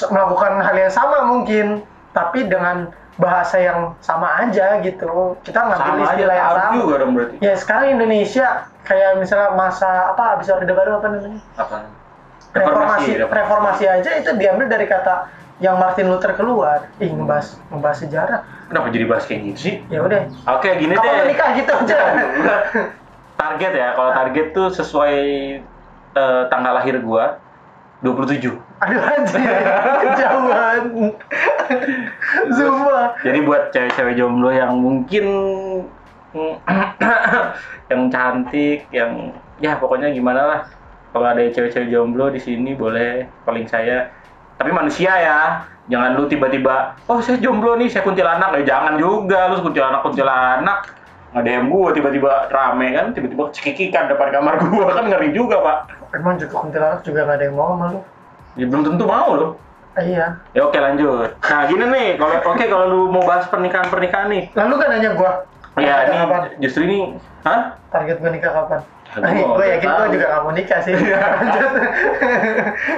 melakukan 0.06 0.62
hal 0.62 0.76
yang 0.76 0.92
sama 0.92 1.26
mungkin, 1.26 1.82
tapi 2.20 2.40
dengan 2.46 2.92
bahasa 3.16 3.56
yang 3.58 3.80
sama 4.00 4.44
aja 4.44 4.80
gitu. 4.80 5.36
Kita 5.40 5.60
ngambil 5.60 5.80
sama 5.80 6.04
aja 6.04 6.12
istilah 6.16 6.36
yang 6.36 6.46
taruh 6.46 6.60
sama. 6.62 6.76
juga 6.76 6.94
dong 6.98 7.12
berarti. 7.16 7.36
Ya 7.40 7.54
sekarang 7.56 7.88
Indonesia 7.94 8.48
kayak 8.84 9.12
misalnya 9.18 9.50
masa 9.54 9.90
apa 10.12 10.24
habis 10.36 10.48
orde 10.48 10.72
baru 10.72 11.00
apa 11.00 11.08
namanya? 11.08 11.40
Apa? 11.56 11.78
reformasi 12.50 13.14
reformasi. 13.14 13.30
reformasi 13.30 13.84
aja 13.86 14.10
itu 14.18 14.30
diambil 14.34 14.66
dari 14.66 14.90
kata 14.90 15.30
yang 15.62 15.78
Martin 15.78 16.10
Luther 16.10 16.34
keluar 16.34 16.90
ih 16.98 17.06
ngebahas 17.06 17.62
ngebahas 17.70 17.98
sejarah 18.00 18.42
Kenapa 18.66 18.90
jadi 18.90 19.06
bahas 19.06 19.30
kayak 19.30 19.54
gitu 19.54 19.60
sih? 19.60 19.74
ya 19.86 20.02
udah 20.02 20.26
Oke, 20.58 20.74
gini 20.78 20.98
kapan 20.98 21.14
deh. 21.14 21.22
menikah 21.30 21.50
gitu 21.54 21.70
aja 21.70 22.00
Target 23.40 23.72
ya, 23.72 23.88
kalau 23.94 24.12
target 24.12 24.48
tuh 24.52 24.68
sesuai 24.68 25.16
eh, 26.12 26.44
tanggal 26.50 26.74
lahir 26.74 26.98
gua 27.00 27.38
27. 28.00 28.56
aduh 28.80 29.02
anjir 29.04 29.60
kejauhan 30.00 30.84
Sumpah 32.56 33.12
Jadi 33.22 33.40
buat 33.44 33.76
cewek-cewek 33.76 34.16
jomblo 34.16 34.50
yang 34.56 34.80
mungkin 34.80 35.26
yang 37.90 38.02
cantik, 38.14 38.86
yang 38.94 39.34
ya 39.58 39.76
pokoknya 39.82 40.14
gimana 40.14 40.42
lah. 40.46 40.62
Kalau 41.10 41.26
ada 41.26 41.42
cewek-cewek 41.42 41.90
jomblo 41.90 42.30
di 42.30 42.38
sini 42.38 42.78
boleh 42.78 43.26
calling 43.44 43.66
saya. 43.66 44.14
Tapi 44.62 44.70
manusia 44.70 45.10
ya, 45.10 45.40
jangan 45.90 46.20
lu 46.20 46.30
tiba-tiba, 46.30 46.94
oh 47.10 47.18
saya 47.24 47.42
jomblo 47.42 47.80
nih, 47.80 47.90
saya 47.90 48.06
kuntilanak. 48.06 48.54
Ya 48.62 48.78
jangan 48.78 49.02
juga, 49.02 49.50
lu 49.50 49.58
kuntilanak 49.64 50.06
kuntilanak. 50.06 50.80
Ada 51.30 51.50
yang 51.52 51.70
gua 51.70 51.94
tiba-tiba 51.94 52.50
rame 52.50 52.90
kan, 52.92 53.14
tiba-tiba 53.14 53.44
cekikikan 53.52 54.10
depan 54.10 54.30
kamar 54.32 54.58
gua 54.64 54.90
kan 54.92 55.06
ngeri 55.06 55.30
juga 55.30 55.62
pak. 55.62 55.78
emang 56.12 56.36
juga 56.36 56.56
kuntilanak 56.58 57.00
juga 57.02 57.22
gak 57.24 57.38
ada 57.38 57.46
yang 57.46 57.54
mau 57.54 57.70
sama 57.72 57.86
lu 57.92 58.02
Ya 58.54 58.66
belum 58.66 58.82
tentu 58.84 59.06
mau 59.06 59.30
loh. 59.32 59.52
Ah, 59.92 60.02
iya 60.02 60.26
Ya 60.52 60.62
oke 60.64 60.74
lanjut. 60.76 61.30
Nah 61.40 61.62
gini 61.66 61.86
nih, 61.86 62.08
kalau 62.16 62.34
oke 62.48 62.66
kalau 62.66 62.86
lu 62.88 63.02
mau 63.08 63.22
bahas 63.24 63.46
pernikahan 63.46 63.88
pernikahan 63.88 64.28
nih, 64.28 64.50
lalu 64.52 64.74
kan 64.76 64.88
nanya 64.90 65.12
gua 65.14 65.32
Ya, 65.78 65.96
Target 65.96 66.10
ini 66.10 66.18
kapan? 66.20 66.42
justru 66.60 66.82
ini, 66.84 66.98
hah? 67.42 67.62
target 67.88 68.18
gua 68.18 68.30
nikah 68.30 68.52
kapan 68.52 68.82
Ya, 69.10 69.20
gua 69.22 69.30
gue 69.32 69.38
nggak 69.56 69.70
yakin 69.72 69.88
gua 69.88 69.98
tahu. 70.00 70.12
juga 70.12 70.26
gak 70.28 70.42
mau 70.42 70.52
nikah 70.52 70.80
sih 70.82 70.94
lanjut 70.94 71.72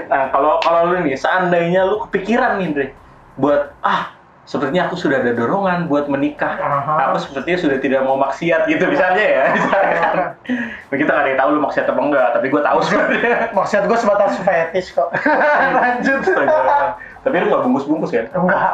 Nah, 0.07 0.23
kalau 0.29 0.53
kalau 0.59 0.81
lu 0.87 0.95
nih, 1.03 1.15
seandainya 1.15 1.81
lu 1.83 1.95
kepikiran 2.07 2.57
nih, 2.57 2.67
Dre, 2.71 2.87
buat 3.35 3.75
ah 3.81 4.11
sepertinya 4.51 4.91
aku 4.91 4.99
sudah 4.99 5.23
ada 5.23 5.31
dorongan 5.31 5.87
buat 5.87 6.11
menikah. 6.11 6.59
Aha. 6.59 7.07
Aku 7.07 7.23
sepertinya 7.23 7.55
sudah 7.63 7.77
tidak 7.79 8.03
mau 8.03 8.19
maksiat 8.19 8.67
gitu 8.67 8.83
misalnya 8.91 9.23
ya. 9.23 9.43
Misalkan. 9.55 10.15
kita 10.91 11.07
nggak 11.07 11.23
ada 11.23 11.29
yang 11.31 11.39
tahu 11.39 11.49
lu 11.55 11.61
maksiat 11.63 11.85
apa 11.87 12.01
enggak, 12.03 12.27
tapi 12.35 12.45
gue 12.51 12.61
tahu 12.67 12.79
sebenarnya. 12.83 13.35
Maksud 13.55 13.83
gue 13.87 13.97
sebatas 14.03 14.33
fetish 14.43 14.91
kok. 14.91 15.07
Lanjut. 15.79 16.19
Tapi 17.23 17.35
lu 17.39 17.45
nggak 17.47 17.63
bungkus-bungkus 17.63 18.11
kan? 18.11 18.25
Enggak. 18.35 18.69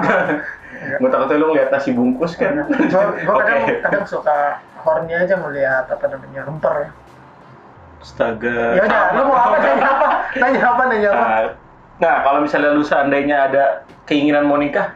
Gue 0.97 1.09
takutnya 1.13 1.37
lu 1.37 1.45
ngeliat 1.53 1.69
nasi 1.69 1.89
bungkus 1.93 2.33
kan? 2.33 2.65
Gue 2.65 3.35
kadang 3.37 3.61
Oke. 3.61 3.73
kadang 3.85 4.05
suka 4.09 4.57
horny 4.81 5.13
aja 5.13 5.37
ngeliat 5.37 5.85
apa 5.93 6.05
namanya 6.09 6.41
lemper 6.49 6.73
ya. 6.73 6.89
Astaga. 8.01 8.81
Ya 8.81 8.81
udah, 8.81 9.03
lu 9.13 9.21
mau 9.29 9.37
apa 9.37 9.57
nanya 9.61 9.85
apa? 9.93 10.07
Nanya 10.41 10.61
apa 10.73 10.81
nanya 10.89 11.09
apa? 11.13 11.25
Nah, 11.25 11.41
nah, 12.01 12.15
kalau 12.25 12.39
misalnya 12.45 12.73
lu 12.73 12.81
seandainya 12.81 13.37
ada 13.49 13.63
keinginan 14.05 14.45
mau 14.45 14.57
nikah, 14.57 14.93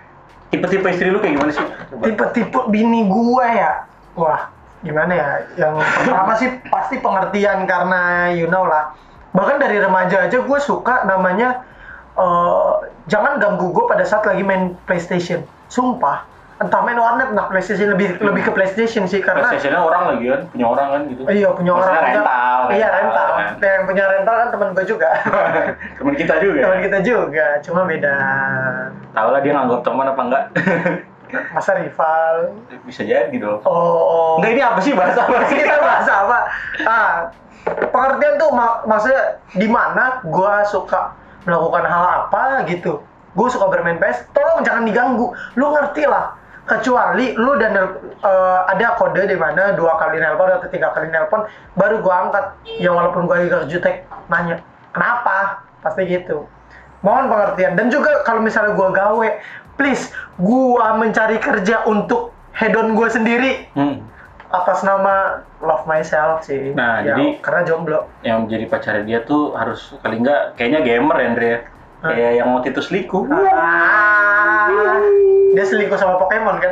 tipe-tipe 0.52 0.88
istri 0.92 1.08
lu 1.10 1.24
kayak 1.24 1.40
gimana 1.40 1.52
sih? 1.56 1.66
Tipe-tipe 2.04 2.60
bini 2.68 3.08
gua 3.08 3.46
ya. 3.48 3.72
Wah, 4.20 4.52
gimana 4.84 5.12
ya? 5.16 5.30
Yang 5.56 5.74
pertama 6.04 6.34
sih 6.36 6.50
pasti 6.68 6.96
pengertian 7.00 7.64
karena 7.66 8.30
you 8.36 8.52
know 8.52 8.68
lah. 8.68 8.92
Bahkan 9.32 9.64
dari 9.64 9.80
remaja 9.80 10.28
aja 10.28 10.38
gue 10.44 10.60
suka 10.60 11.08
namanya 11.08 11.64
eh, 12.20 12.72
jangan 13.08 13.40
ganggu 13.40 13.72
gue 13.72 13.86
pada 13.88 14.04
saat 14.04 14.28
lagi 14.28 14.44
main 14.44 14.76
PlayStation. 14.84 15.48
Sumpah. 15.72 16.28
Entah 16.62 16.82
main 16.86 16.94
warnet, 16.94 17.34
nah 17.34 17.50
PlayStation 17.50 17.90
lebih 17.90 18.22
lebih 18.22 18.42
ke 18.46 18.52
PlayStation 18.54 19.10
sih 19.10 19.18
karena 19.18 19.50
PlayStation-nya 19.50 19.82
orang 19.82 20.04
lagi 20.14 20.26
kan, 20.30 20.42
punya 20.54 20.66
orang 20.70 20.88
kan 20.94 21.02
gitu. 21.10 21.22
Iya 21.26 21.50
punya 21.58 21.72
Maksudnya 21.74 21.98
orang 21.98 22.06
rental, 22.14 22.62
Iya 22.70 22.88
rental, 22.88 23.02
rental. 23.02 23.28
kan. 23.34 23.48
Nah, 23.58 23.70
yang 23.74 23.84
punya 23.90 24.04
rental 24.06 24.36
kan 24.38 24.48
teman 24.54 24.68
gue 24.78 24.86
juga. 24.86 25.10
Temen 25.98 26.14
kita 26.14 26.36
juga. 26.38 26.60
teman 26.62 26.80
kita 26.86 27.00
juga, 27.02 27.46
cuma 27.66 27.82
beda 27.90 28.16
Tahu 29.12 29.30
lah 29.34 29.40
dia 29.42 29.52
nganggap 29.58 29.82
teman 29.82 30.06
apa 30.06 30.22
enggak? 30.22 30.44
masa 31.56 31.72
rival. 31.80 32.36
Bisa 32.86 33.02
jadi 33.08 33.36
dong. 33.42 33.60
Oh, 33.66 33.74
oh. 33.74 34.32
Enggak 34.38 34.52
ini 34.54 34.62
apa 34.62 34.80
sih 34.86 34.94
bahasa 34.94 35.26
apa 35.26 35.50
sih? 35.50 35.58
kita 35.58 35.82
bahas 35.82 36.06
apa? 36.06 36.38
Ah, 36.86 37.14
pengertian 37.90 38.38
tuh 38.38 38.50
mak 38.54 38.86
maksudnya 38.86 39.42
di 39.58 39.66
mana 39.66 40.22
gua 40.30 40.62
suka 40.68 41.16
melakukan 41.50 41.90
hal 41.90 42.04
apa 42.28 42.70
gitu. 42.70 43.02
Gue 43.32 43.48
suka 43.48 43.72
bermain 43.72 43.96
PS, 43.96 44.28
tolong 44.36 44.60
jangan 44.62 44.84
diganggu. 44.84 45.32
Lu 45.56 45.72
ngerti 45.72 46.04
lah. 46.04 46.36
Kecuali 46.72 47.36
lu 47.36 47.60
dan 47.60 47.76
eh, 47.76 48.60
ada 48.66 48.96
kode 48.96 49.28
di 49.28 49.36
mana 49.36 49.76
dua 49.76 50.00
kali 50.00 50.18
nelpon 50.18 50.48
atau 50.48 50.72
tiga 50.72 50.96
kali 50.96 51.12
nelpon, 51.12 51.44
baru 51.76 52.00
gua 52.00 52.26
angkat. 52.26 52.46
Ya 52.80 52.90
walaupun 52.90 53.28
gua 53.28 53.38
lagi 53.38 53.52
ke 53.52 53.60
jutek 53.68 53.96
nanya, 54.26 54.64
kenapa? 54.90 55.60
Pasti 55.80 56.08
gitu. 56.08 56.48
Mohon 57.02 57.28
pengertian. 57.28 57.76
Dan 57.76 57.90
juga 57.90 58.24
kalau 58.24 58.40
misalnya 58.40 58.72
gua 58.72 58.90
gawe, 58.90 59.30
please, 59.76 60.10
gua 60.38 60.96
mencari 60.96 61.36
kerja 61.38 61.84
untuk 61.84 62.32
hedon 62.52 62.94
gue 62.94 63.08
sendiri 63.08 63.52
Hmm. 63.72 64.04
atas 64.50 64.84
nama 64.84 65.40
love 65.60 65.88
myself 65.88 66.44
sih. 66.44 66.72
Nah, 66.72 67.00
Ya, 67.00 67.16
jadi- 67.16 67.40
karena 67.40 67.62
jomblo. 67.64 68.00
Yang 68.22 68.40
jadi 68.50 68.66
pacarnya 68.68 69.04
dia 69.04 69.20
tuh 69.22 69.56
harus 69.56 69.96
kali 70.00 70.20
enggak 70.20 70.56
kayaknya 70.56 70.80
gamer 70.82 71.16
ya, 71.16 71.28
Andre. 71.28 71.52
Hah? 72.02 72.10
Kayak 72.12 72.32
yang 72.34 72.48
waktu 72.52 72.68
itu 72.70 72.82
selingkuh. 72.82 73.24
Ah, 73.52 75.00
dia 75.52 75.66
selingkuh 75.68 76.00
sama 76.00 76.16
Pokemon 76.20 76.58
kan? 76.60 76.72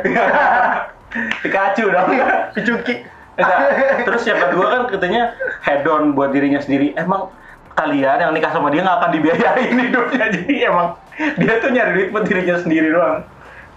Pikachu 1.42 1.90
dong. 1.90 2.08
Picuki. 2.54 3.04
Enggak. 3.40 3.58
Terus 4.06 4.22
yang 4.26 4.40
kedua 4.48 4.66
kan 4.68 4.82
katanya 4.90 5.22
head 5.64 5.86
on 5.88 6.12
buat 6.12 6.30
dirinya 6.30 6.60
sendiri. 6.60 6.94
Emang 6.94 7.32
kalian 7.74 8.18
yang 8.20 8.32
nikah 8.34 8.52
sama 8.52 8.68
dia 8.68 8.84
nggak 8.84 8.98
akan 9.00 9.10
dibiayain 9.14 9.76
hidupnya. 9.88 10.24
Jadi 10.32 10.54
emang 10.66 10.88
dia 11.38 11.54
tuh 11.58 11.70
nyari 11.72 11.90
duit 11.96 12.08
buat 12.12 12.24
dirinya 12.26 12.56
sendiri 12.60 12.88
doang. 12.92 13.24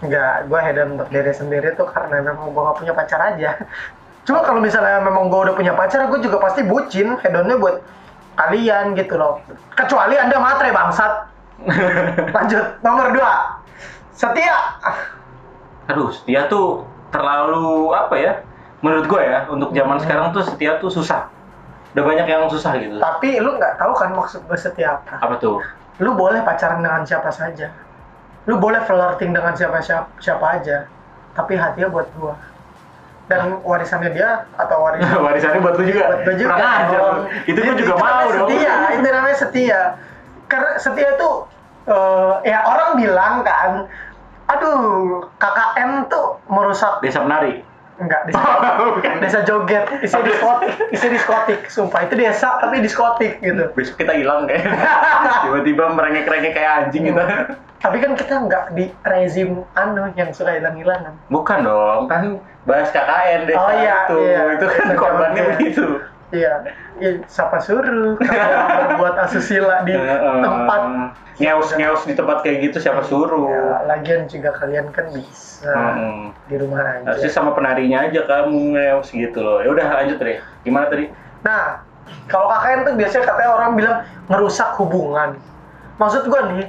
Enggak, 0.04 0.50
gue 0.50 0.60
hedon 0.60 0.88
untuk 1.00 1.08
diri 1.08 1.32
sendiri 1.32 1.68
tuh 1.80 1.88
karena 1.88 2.20
memang 2.20 2.52
gue 2.52 2.60
gak 2.60 2.76
punya 2.76 2.92
pacar 2.92 3.20
aja. 3.24 3.56
Cuma 4.28 4.44
kalau 4.44 4.60
misalnya 4.60 5.00
memang 5.00 5.32
gue 5.32 5.40
udah 5.48 5.54
punya 5.56 5.72
pacar, 5.72 6.04
gue 6.12 6.20
juga 6.20 6.44
pasti 6.44 6.60
bucin 6.60 7.16
hedonnya 7.24 7.56
buat 7.56 7.80
kalian 8.36 8.92
gitu 9.00 9.16
loh. 9.16 9.40
Kecuali 9.72 10.18
anda 10.20 10.36
matre 10.36 10.74
bangsat. 10.74 11.12
Lanjut, 12.36 12.64
nomor 12.84 13.16
dua. 13.16 13.32
Setia. 14.14 14.56
Aduh, 15.86 16.08
setia 16.10 16.46
tuh 16.46 16.86
terlalu 17.10 17.92
apa 17.92 18.14
ya? 18.16 18.32
Menurut 18.80 19.04
gue 19.04 19.20
ya, 19.20 19.44
untuk 19.46 19.70
zaman 19.70 19.96
Hmm. 19.96 20.04
sekarang 20.04 20.26
tuh 20.30 20.42
setia 20.42 20.78
tuh 20.78 20.88
susah. 20.88 21.28
Udah 21.92 22.02
banyak 22.02 22.26
yang 22.26 22.46
susah 22.46 22.74
gitu. 22.76 22.96
Tapi 22.96 23.38
lu 23.38 23.54
nggak 23.54 23.76
tahu 23.76 23.92
kan 23.92 24.10
maksud 24.12 24.42
gue 24.44 24.58
setia 24.58 24.98
apa? 24.98 25.18
Apa 25.20 25.36
tuh? 25.36 25.58
lu 25.94 26.10
boleh 26.10 26.42
pacaran 26.42 26.82
dengan 26.82 27.06
siapa 27.06 27.30
saja 27.30 27.70
lu 28.50 28.58
boleh 28.58 28.82
flirting 28.82 29.30
dengan 29.30 29.54
siapa 29.54 29.78
siapa, 29.78 30.10
siapa 30.18 30.58
aja 30.58 30.90
tapi 31.38 31.54
hatinya 31.54 31.86
buat 31.86 32.10
gua 32.18 32.34
dan 33.24 33.62
warisannya 33.62 34.10
dia 34.10 34.42
atau 34.58 34.74
warisan 34.84 35.22
Warisannya 35.22 35.62
buat 35.62 35.78
lu 35.78 35.86
juga. 35.86 36.02
buat 36.18 36.34
juga 36.34 36.54
lu. 37.14 37.22
Itu 37.46 37.58
gue 37.62 37.74
juga 37.78 37.94
mau 37.94 38.02
namanya 38.10 38.26
dong. 38.26 38.48
setia 38.50 38.72
itu 38.90 39.06
namanya 39.06 39.36
setia 39.38 39.80
karena 40.44 40.70
setia 40.76 41.08
itu 41.14 41.30
eh, 41.86 42.32
ya 42.44 42.58
orang 42.62 42.90
bilang 42.94 43.34
kan 43.40 43.84
aduh 44.44 45.24
KKN 45.34 46.04
tuh 46.06 46.36
merusak 46.46 47.00
Desa 47.00 47.20
menari. 47.20 47.64
enggak 47.94 48.26
desa, 48.26 48.42
Bukan. 48.90 49.22
desa 49.22 49.40
joget 49.40 49.86
isi 50.02 50.18
diskotik 50.18 50.74
isi 50.90 51.06
diskotik 51.06 51.60
sumpah 51.70 52.02
itu 52.02 52.18
desa 52.18 52.58
tapi 52.58 52.82
diskotik 52.82 53.38
gitu 53.38 53.70
Besok 53.70 53.96
kita 53.96 54.12
hilang 54.12 54.44
kayak. 54.44 54.66
Tiba-tiba 55.46 55.94
merengek-rengek 55.94 56.52
kayak 56.52 56.72
anjing 56.82 57.06
gitu. 57.06 57.22
Tapi 57.78 57.96
kan 58.02 58.18
kita 58.18 58.34
nggak 58.42 58.74
di 58.74 58.90
rezim 59.00 59.62
anu 59.72 60.10
yang 60.12 60.34
suka 60.34 60.58
hilang-hilangan. 60.58 61.14
Bukan 61.30 61.62
dong, 61.62 62.10
kan 62.10 62.42
bahas 62.66 62.90
KKN 62.90 63.46
deh. 63.46 63.54
Oh, 63.54 63.70
iya, 63.70 63.96
itu. 64.02 64.16
iya. 64.18 64.42
Itu 64.58 64.66
kan 64.66 64.86
Iya, 64.86 64.96
korbannya 64.98 65.38
iya. 65.38 65.50
begitu. 65.54 65.84
Iya, 66.34 66.52
ya, 66.98 67.10
siapa 67.30 67.62
suruh 67.62 68.18
kalau 68.18 68.58
berbuat 68.90 69.14
asusila 69.22 69.86
di 69.86 69.94
tempat 70.42 70.82
ngeus-ngeus 71.34 72.02
di 72.04 72.14
tempat 72.14 72.42
kayak 72.42 72.70
gitu 72.70 72.82
siapa 72.82 73.06
suruh? 73.06 73.46
Ya, 73.46 73.86
lagian 73.86 74.26
juga 74.26 74.50
kalian 74.52 74.90
kan 74.90 75.06
bisa 75.10 75.70
Hmm. 75.70 76.34
di 76.50 76.58
rumah 76.58 76.82
aja. 76.82 77.06
Harusnya 77.06 77.30
sama 77.30 77.54
penarinya 77.54 78.04
aja 78.04 78.26
kamu 78.26 78.74
ngeus 78.74 79.08
gitu 79.10 79.38
loh. 79.40 79.62
Ya 79.62 79.70
udah 79.70 79.86
lanjut 80.02 80.18
deh. 80.18 80.42
Gimana 80.60 80.90
tadi? 80.90 81.08
Nah, 81.40 81.80
kalau 82.26 82.50
KKN 82.50 82.78
tuh 82.84 82.94
biasanya 82.98 83.24
katanya 83.24 83.50
orang 83.54 83.70
bilang 83.78 83.96
ngerusak 84.28 84.74
hubungan. 84.76 85.38
Maksud 85.96 86.26
gua 86.26 86.50
nih, 86.50 86.66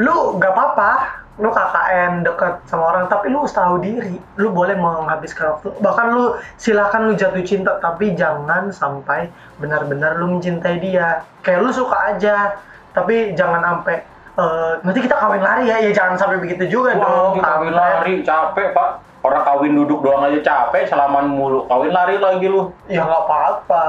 lu 0.00 0.40
nggak 0.40 0.50
apa-apa, 0.50 1.21
lu 1.40 1.48
KKN 1.48 2.28
dekat 2.28 2.60
sama 2.68 2.92
orang, 2.92 3.08
tapi 3.08 3.32
lu 3.32 3.40
harus 3.40 3.56
tahu 3.56 3.80
diri. 3.80 4.20
Lu 4.36 4.52
boleh 4.52 4.76
menghabiskan 4.76 5.56
waktu. 5.56 5.72
Bahkan 5.80 6.06
lu 6.12 6.36
silakan 6.60 7.08
lu 7.08 7.12
jatuh 7.16 7.40
cinta, 7.40 7.80
tapi 7.80 8.12
jangan 8.12 8.68
sampai 8.68 9.32
benar-benar 9.56 10.20
lu 10.20 10.36
mencintai 10.36 10.76
dia. 10.76 11.24
Kayak 11.40 11.64
lu 11.64 11.70
suka 11.72 11.96
aja, 12.12 12.60
tapi 12.92 13.32
jangan 13.32 13.64
sampai 13.64 14.04
eh, 14.32 14.72
nanti 14.84 15.00
kita 15.00 15.16
kawin 15.16 15.40
lari 15.40 15.72
ya, 15.72 15.76
ya 15.80 15.90
jangan 15.96 16.20
sampai 16.20 16.36
begitu 16.36 16.68
juga 16.68 17.00
dong. 17.00 17.40
Wah, 17.40 17.40
kawin 17.40 17.72
kampret. 17.72 17.80
lari 17.80 18.14
capek 18.20 18.68
pak. 18.76 18.90
Orang 19.22 19.42
kawin 19.46 19.72
duduk 19.78 20.02
doang 20.02 20.26
aja 20.26 20.40
capek, 20.42 20.84
salaman 20.84 21.30
mulu. 21.32 21.64
Kawin 21.64 21.94
lari 21.94 22.18
lagi 22.20 22.44
lu. 22.44 22.74
Ya 22.92 23.08
nggak 23.08 23.22
apa-apa. 23.24 23.84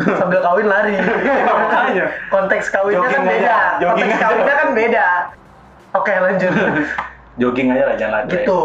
Sambil 0.18 0.40
kawin 0.42 0.66
lari. 0.66 0.96
Makanya. 0.98 2.06
Konteks 2.26 2.74
kawinnya 2.74 3.06
Jogging 3.06 3.14
kan 3.14 3.22
beda. 3.28 3.56
jogging 3.78 4.08
Konteks 4.08 4.18
aja. 4.18 4.26
kawinnya 4.26 4.54
kan 4.56 4.68
beda. 4.74 5.06
Oke 5.92 6.12
lanjut. 6.12 6.52
Jogging 7.40 7.72
aja 7.72 7.84
lah 7.88 7.96
jangan 7.96 8.14
lari. 8.24 8.32
gitu. 8.32 8.58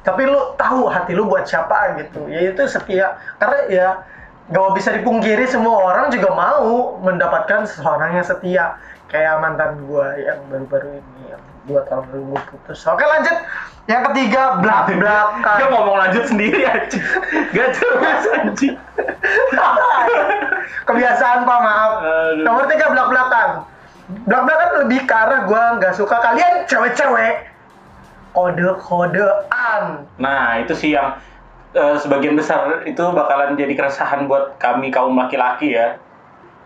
Tapi 0.00 0.22
lu 0.24 0.56
tahu 0.56 0.88
hati 0.88 1.12
lu 1.12 1.28
buat 1.28 1.44
siapa 1.44 1.96
gitu. 2.00 2.24
Ya 2.28 2.52
itu 2.52 2.62
setia. 2.64 3.20
Karena 3.36 3.58
ya 3.68 3.88
gak 4.48 4.72
bisa 4.74 4.92
dipungkiri 4.92 5.44
semua 5.44 5.92
orang 5.92 6.08
juga 6.08 6.32
mau 6.32 6.96
mendapatkan 7.00 7.68
seseorang 7.68 8.16
yang 8.16 8.24
setia. 8.24 8.80
Kayak 9.10 9.42
mantan 9.42 9.74
gua 9.84 10.14
yang 10.14 10.38
baru-baru 10.46 11.02
ini 11.02 11.34
yang 11.34 11.42
dua 11.66 11.82
tahun 11.84 12.06
lalu 12.14 12.22
gua 12.32 12.40
putus. 12.48 12.80
Oke 12.86 13.02
lanjut. 13.02 13.36
Yang 13.90 14.02
ketiga 14.12 14.62
blak 14.62 14.86
Dia 14.86 14.96
blakan. 15.02 15.58
ngomong 15.66 15.96
lanjut 15.98 16.24
sendiri 16.30 16.62
aja. 16.62 17.00
Gak 17.50 17.68
jelas 17.74 18.22
anjing. 18.38 18.76
Kebiasaan 20.88 21.42
pak 21.42 21.58
maaf. 21.60 21.92
Aduh. 22.00 22.44
Nomor 22.46 22.64
tiga 22.70 22.86
belak 22.88 23.08
belakan. 23.10 23.48
Belak 24.26 24.42
belakan 24.46 24.70
lebih 24.86 25.00
ke 25.06 25.14
arah 25.14 25.40
gue 25.46 25.62
nggak 25.78 25.94
suka 25.94 26.16
kalian 26.18 26.66
cewek-cewek 26.66 27.46
kode 28.30 28.66
kodean. 28.78 30.06
Nah, 30.18 30.58
itu 30.62 30.74
sih 30.74 30.94
yang 30.94 31.18
eh, 31.74 31.96
sebagian 31.98 32.38
besar 32.38 32.82
itu 32.86 33.02
bakalan 33.10 33.58
jadi 33.58 33.74
keresahan 33.74 34.30
buat 34.30 34.58
kami 34.58 34.90
kaum 34.90 35.14
laki-laki 35.18 35.74
ya. 35.74 35.98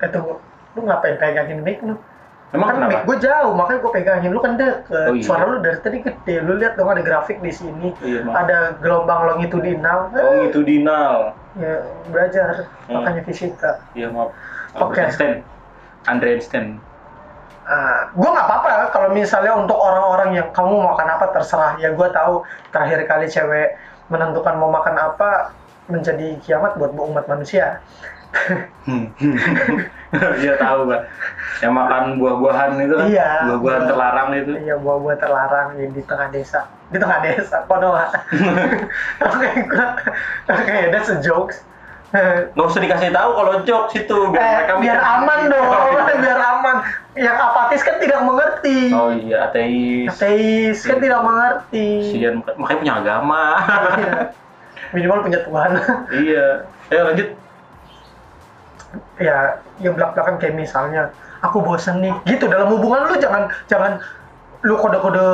Eh 0.00 0.08
tunggu, 0.12 0.36
lu 0.76 0.80
ngapain 0.84 1.16
pegangin 1.16 1.60
mic 1.64 1.80
lu? 1.80 1.96
Emang 2.54 2.70
kan 2.70 2.86
mic 2.86 3.02
kenapa? 3.02 3.08
gue 3.08 3.16
jauh, 3.24 3.52
makanya 3.56 3.78
gue 3.82 3.92
pegangin 3.92 4.30
lu 4.30 4.40
kan 4.44 4.52
deket. 4.54 5.08
Oh, 5.10 5.14
iya. 5.16 5.24
Suara 5.24 5.42
lu 5.48 5.58
dari 5.64 5.78
tadi 5.80 5.98
gede. 6.04 6.34
Lu 6.44 6.52
lihat 6.60 6.76
dong 6.78 6.92
ada 6.92 7.02
grafik 7.02 7.40
di 7.40 7.50
sini. 7.50 7.90
Iya, 8.04 8.22
maaf. 8.28 8.46
ada 8.46 8.58
gelombang 8.78 9.20
longitudinal. 9.34 10.12
Oh, 10.14 10.46
itu 10.46 10.60
Dinal. 10.62 11.34
Ya 11.54 11.82
belajar 12.10 12.66
Hmm. 12.86 13.00
makanya 13.00 13.22
fisika. 13.24 13.80
Iya, 13.96 14.12
maaf. 14.12 14.30
Oke. 14.76 15.00
Albert 15.00 15.00
Einstein. 15.10 15.32
Andre 16.04 16.28
Einstein. 16.38 16.66
Gue 18.12 18.28
nggak 18.28 18.46
apa-apa 18.46 18.92
kalau 18.92 19.08
misalnya 19.16 19.56
untuk 19.56 19.78
orang-orang 19.80 20.36
yang 20.36 20.48
kamu 20.52 20.84
mau 20.84 20.92
makan 20.92 21.08
apa 21.16 21.26
terserah 21.32 21.72
ya 21.80 21.96
gue 21.96 22.08
tahu 22.12 22.44
terakhir 22.70 23.08
kali 23.08 23.26
cewek 23.26 23.80
menentukan 24.12 24.54
mau 24.60 24.68
makan 24.68 24.96
apa 25.00 25.56
menjadi 25.88 26.36
kiamat 26.44 26.76
buat 26.76 26.92
umat 26.92 27.24
manusia 27.28 27.80
Iya 30.14 30.54
tahu 30.62 30.90
kan. 30.90 31.10
Yang 31.58 31.74
makan 31.74 32.02
buah-buahan 32.22 32.70
itu 32.82 32.94
kan. 32.94 33.06
Iya. 33.10 33.30
Buah-buahan 33.50 33.82
terlarang 33.90 34.28
itu. 34.34 34.52
iya 34.62 34.74
buah-buah 34.78 35.18
terlarang 35.18 35.68
ya, 35.74 35.86
di 35.90 36.02
tengah 36.06 36.28
desa 36.30 36.60
di 36.94 36.98
tengah 37.02 37.18
desa 37.26 37.66
konoha 37.66 38.06
oke 39.26 39.48
oke 40.46 40.76
that's 40.94 41.10
a 41.10 41.18
jokes 41.18 41.66
Nggak 42.54 42.66
usah 42.70 42.80
dikasih 42.80 43.10
tahu 43.10 43.30
kalau 43.34 43.52
jokes 43.66 43.94
itu 43.98 44.18
Eh, 44.34 44.58
biar 44.78 44.98
aman 45.02 45.40
dong, 45.52 45.66
biar 46.24 46.38
aman. 46.38 46.76
Yang 47.14 47.36
apatis 47.38 47.80
kan 47.82 47.96
tidak 48.02 48.20
mengerti. 48.22 48.90
Oh 48.90 49.10
iya, 49.14 49.50
ateis. 49.50 50.10
Ateis 50.14 50.78
kan 50.82 50.98
tidak 50.98 51.22
mengerti. 51.22 52.14
Sian, 52.14 52.42
makanya 52.58 52.78
punya 52.82 52.94
agama. 53.02 53.44
Iya. 53.98 54.14
Minimal 54.94 55.18
punya 55.26 55.40
Tuhan. 55.42 55.70
iya. 56.14 56.46
Ayo 56.90 57.02
lanjut. 57.10 57.28
ya, 59.18 59.58
yang 59.82 59.98
belak-belakan 59.98 60.38
kayak 60.38 60.54
misalnya, 60.54 61.10
aku 61.42 61.58
bosen 61.58 61.98
nih. 61.98 62.14
Gitu 62.30 62.46
dalam 62.46 62.70
hubungan 62.70 63.10
lu 63.10 63.18
jangan 63.18 63.50
jangan 63.66 63.98
lu 64.62 64.78
kode-kode 64.78 65.26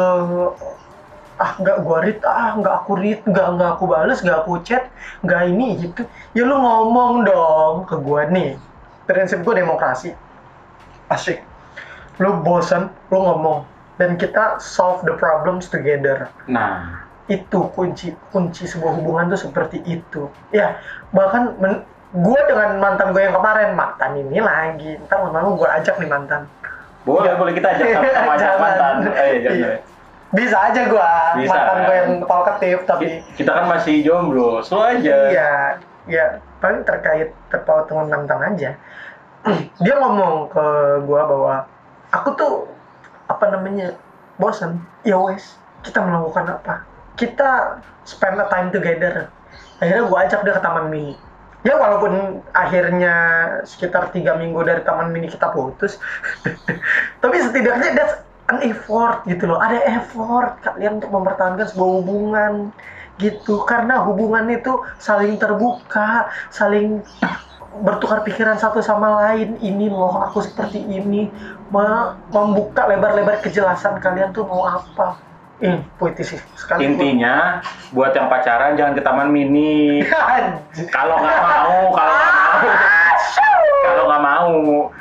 ah 1.41 1.57
nggak 1.57 1.77
gua 1.81 1.99
read. 2.05 2.21
Ah 2.23 2.53
nggak 2.55 2.75
aku 2.79 2.93
read. 2.95 3.21
Nggak 3.25 3.47
nggak 3.57 3.71
aku 3.75 3.85
bales 3.89 4.21
nggak 4.21 4.39
aku 4.45 4.61
chat. 4.61 4.85
Nggak 5.25 5.43
ini 5.49 5.69
gitu. 5.81 6.05
Ya 6.33 6.45
lu 6.45 6.55
ngomong 6.55 7.25
dong 7.25 7.89
ke 7.89 7.97
gua 7.99 8.29
nih. 8.29 8.61
Prinsip 9.05 9.41
gua 9.41 9.57
demokrasi. 9.57 10.13
Asik. 11.09 11.41
Lu 12.21 12.39
bosan 12.39 12.93
lu 13.09 13.19
ngomong. 13.19 13.65
Dan 13.97 14.17
kita 14.17 14.57
solve 14.57 15.05
the 15.05 15.13
problems 15.13 15.69
together. 15.69 16.33
Nah, 16.49 17.05
itu 17.29 17.69
kunci 17.77 18.17
kunci 18.29 18.65
sebuah 18.65 18.97
hubungan 18.97 19.29
tuh 19.29 19.41
seperti 19.41 19.85
itu. 19.85 20.25
Ya 20.51 20.81
bahkan 21.13 21.53
men, 21.61 21.85
gue 22.11 22.41
dengan 22.49 22.81
mantan 22.81 23.13
gue 23.13 23.23
yang 23.23 23.37
kemarin 23.37 23.77
mantan 23.77 24.17
ini 24.17 24.41
lagi. 24.41 24.97
Ntar 25.05 25.21
lama-lama 25.21 25.53
gue 25.53 25.69
ajak 25.69 26.01
nih 26.01 26.09
mantan. 26.09 26.49
Boleh 27.05 27.33
Ya. 27.33 27.37
boleh. 27.37 27.53
Kita 27.53 27.69
ajak 27.77 27.87
sama, 27.93 28.09
sama 28.09 28.33
ajak 28.41 28.53
mantan. 28.57 28.95
Jangan. 29.05 29.53
Iya. 29.53 29.71
Bisa 30.31 30.57
aja 30.71 30.87
gue 30.87 31.09
Bisa, 31.43 31.51
mantan 31.51 31.77
gue 31.83 31.91
kan? 31.91 31.99
yang 31.99 32.13
talkative 32.23 32.81
tapi 32.87 33.07
Kita 33.35 33.51
kan 33.51 33.65
masih 33.67 34.07
jomblo, 34.07 34.63
slow 34.63 34.83
aja. 34.87 35.17
iya 35.31 35.53
ya 36.07 36.39
paling 36.63 36.87
terkait 36.87 37.35
terpaut 37.51 37.87
dengan 37.91 38.07
mantan 38.07 38.41
aja. 38.55 38.71
Dia 39.85 39.95
ngomong 39.99 40.51
ke 40.53 40.67
gue 41.03 41.21
bahwa 41.23 41.67
aku 42.15 42.29
tuh 42.39 42.55
apa 43.27 43.47
namanya 43.51 43.95
bosan 44.39 44.83
ya 45.03 45.19
wes 45.19 45.59
kita 45.83 45.99
melakukan 46.03 46.47
apa? 46.61 46.75
Kita 47.19 47.83
spend 48.07 48.39
a 48.39 48.47
time 48.47 48.71
together. 48.71 49.29
Akhirnya 49.81 50.05
gue 50.07 50.19
ajak 50.29 50.41
dia 50.45 50.55
ke 50.57 50.63
taman 50.63 50.93
mini. 50.93 51.15
Ya 51.61 51.77
walaupun 51.77 52.41
akhirnya 52.57 53.15
sekitar 53.69 54.09
tiga 54.13 54.33
minggu 54.37 54.65
dari 54.65 54.81
taman 54.81 55.13
mini 55.13 55.29
kita 55.29 55.53
putus 55.53 56.01
tapi 57.21 57.37
setidaknya 57.37 57.93
that's 57.93 58.17
an 58.51 58.59
effort 58.67 59.23
gitu 59.31 59.47
loh 59.47 59.63
ada 59.63 59.79
effort 59.87 60.59
kalian 60.67 60.99
untuk 60.99 61.15
mempertahankan 61.15 61.71
sebuah 61.71 61.91
hubungan 62.03 62.53
gitu. 63.23 63.63
Karena 63.63 64.03
hubungan 64.03 64.51
itu 64.51 64.83
saling 64.99 65.39
terbuka 65.39 66.27
saling 66.51 67.05
bertukar 67.87 68.27
pikiran 68.27 68.59
satu 68.59 68.83
sama 68.83 69.23
lain. 69.23 69.55
Ini 69.63 69.87
loh 69.87 70.19
aku 70.27 70.43
seperti 70.43 70.83
ini. 70.83 71.31
Me- 71.71 72.13
membuka 72.35 72.91
lebar-lebar 72.91 73.39
kejelasan 73.39 74.03
kalian 74.03 74.35
tuh 74.35 74.43
mau 74.43 74.67
apa. 74.67 75.15
Eh 75.61 75.79
puitis 76.01 76.35
sih 76.35 76.41
sekali. 76.57 76.89
Intinya, 76.89 77.61
buat 77.93 78.17
yang 78.17 78.33
pacaran 78.33 78.75
jangan 78.75 78.97
ke 78.97 79.03
taman 79.05 79.29
mini. 79.31 80.03
Kalau 80.97 81.21
nggak 81.21 81.39
mau, 81.39 81.93
kalau 81.93 82.15
nggak 82.17 82.33
mau, 82.33 82.65
kalau 83.85 84.05
nggak 84.09 84.23
mau, 84.25 84.55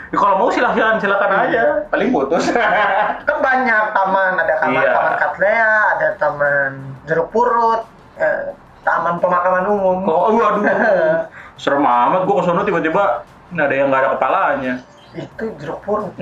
Ya, 0.10 0.18
kalau 0.18 0.36
mau 0.38 0.50
silahkan 0.50 0.98
silakan 0.98 1.32
aja. 1.40 1.86
Paling 1.88 2.10
putus. 2.10 2.50
kan 3.28 3.38
banyak 3.40 3.84
taman 3.94 4.32
ada 4.36 4.56
taman 4.58 4.82
Iya. 4.82 4.92
taman 4.92 5.14
Katlea 5.16 5.70
ada 5.92 6.08
taman 6.18 6.72
jeruk 7.06 7.30
purut 7.30 7.86
eh, 8.16 8.58
taman 8.82 9.18
pemakaman 9.18 9.64
umum 9.66 9.98
Oh, 10.04 10.34
waduh. 10.34 10.66
Serem 11.56 11.84
amat 11.84 12.24
gua 12.24 12.36
ke 12.36 12.44
sono 12.44 12.64
tiba-tiba 12.64 13.22
ini 13.50 13.60
ada 13.60 13.76
yang 13.76 13.88
nggak 13.88 14.02
ada 14.02 14.10
kepalanya. 14.16 14.74
itu 15.12 15.46
jeruk 15.58 15.82
purut 15.82 16.14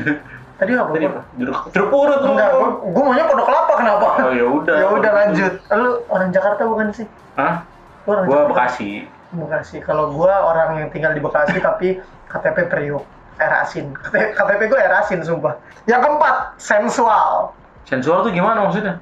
tadi 0.60 0.70
apa 0.72 0.88
Tadi 0.90 1.04
apa? 1.06 1.20
Jeruk, 1.34 1.56
jeruk 1.68 1.88
purut 1.90 2.18
lu. 2.18 2.30
enggak 2.30 2.48
gua, 2.50 2.68
gua 2.86 3.02
maunya 3.02 3.24
pondok 3.24 3.46
kelapa 3.46 3.72
kenapa 3.74 4.06
Oh, 4.18 4.30
ya 4.30 4.44
udah. 4.46 4.76
ya 4.78 4.86
udah 4.90 5.12
lanjut 5.14 5.52
lu 5.70 5.90
orang 6.06 6.28
Jakarta 6.30 6.62
bukan 6.62 6.86
sih 6.92 7.06
Hah? 7.34 7.64
Lu 8.04 8.10
orang 8.10 8.24
Gua 8.24 8.36
Jakarta? 8.38 8.50
Bekasi. 8.52 8.90
Bekasi 9.30 9.76
kalau 9.80 10.08
gua 10.10 10.32
orang 10.46 10.78
yang 10.78 10.88
tinggal 10.88 11.10
di 11.10 11.20
Bekasi 11.20 11.56
tapi 11.58 11.98
KTP 12.26 12.68
Priuk 12.68 13.04
air 13.36 13.52
asin 13.58 13.94
KTP, 14.36 14.60
gue 14.66 14.78
air 14.78 14.94
asin 14.94 15.20
sumpah 15.20 15.58
yang 15.84 16.00
keempat 16.00 16.56
sensual 16.56 17.52
Sensual 17.84 18.22
tuh 18.22 18.30
gimana 18.30 18.64
maksudnya? 18.64 18.96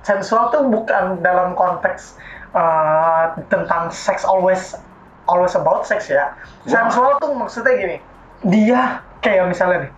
sensual 0.00 0.50
tuh 0.50 0.66
bukan 0.66 1.20
dalam 1.20 1.54
konteks 1.54 2.20
uh, 2.52 3.32
tentang 3.46 3.88
sex 3.88 4.20
always 4.22 4.76
always 5.24 5.54
about 5.54 5.82
sex 5.82 6.06
ya. 6.06 6.36
Sensual 6.64 7.16
tuh 7.16 7.32
maksudnya 7.32 7.72
gini, 7.74 7.96
dia 8.44 8.80
kayak 9.18 9.48
misalnya 9.48 9.88
nih, 9.88 9.92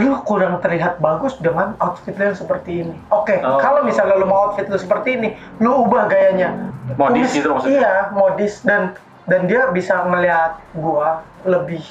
lu 0.00 0.16
kurang 0.22 0.56
terlihat 0.58 0.96
bagus 0.98 1.36
dengan 1.36 1.76
outfit 1.76 2.14
lu 2.14 2.24
yang 2.24 2.38
seperti 2.38 2.80
ini. 2.80 2.96
Oke, 3.10 3.36
Oh. 3.38 3.58
kalau 3.58 3.84
misalnya 3.84 4.16
lu 4.16 4.24
mau 4.24 4.48
outfit 4.48 4.64
lu 4.64 4.80
seperti 4.80 5.18
ini, 5.18 5.28
lu 5.58 5.84
ubah 5.84 6.08
gayanya. 6.08 6.72
Modis 6.96 7.28
Kumis- 7.28 7.36
gitu 7.36 7.48
maksudnya? 7.52 7.76
Iya, 7.76 7.94
modis 8.10 8.64
dan 8.64 8.96
dan 9.26 9.44
dia 9.44 9.68
bisa 9.68 10.00
ngelihat 10.02 10.56
gua 10.72 11.20
lebih 11.44 11.84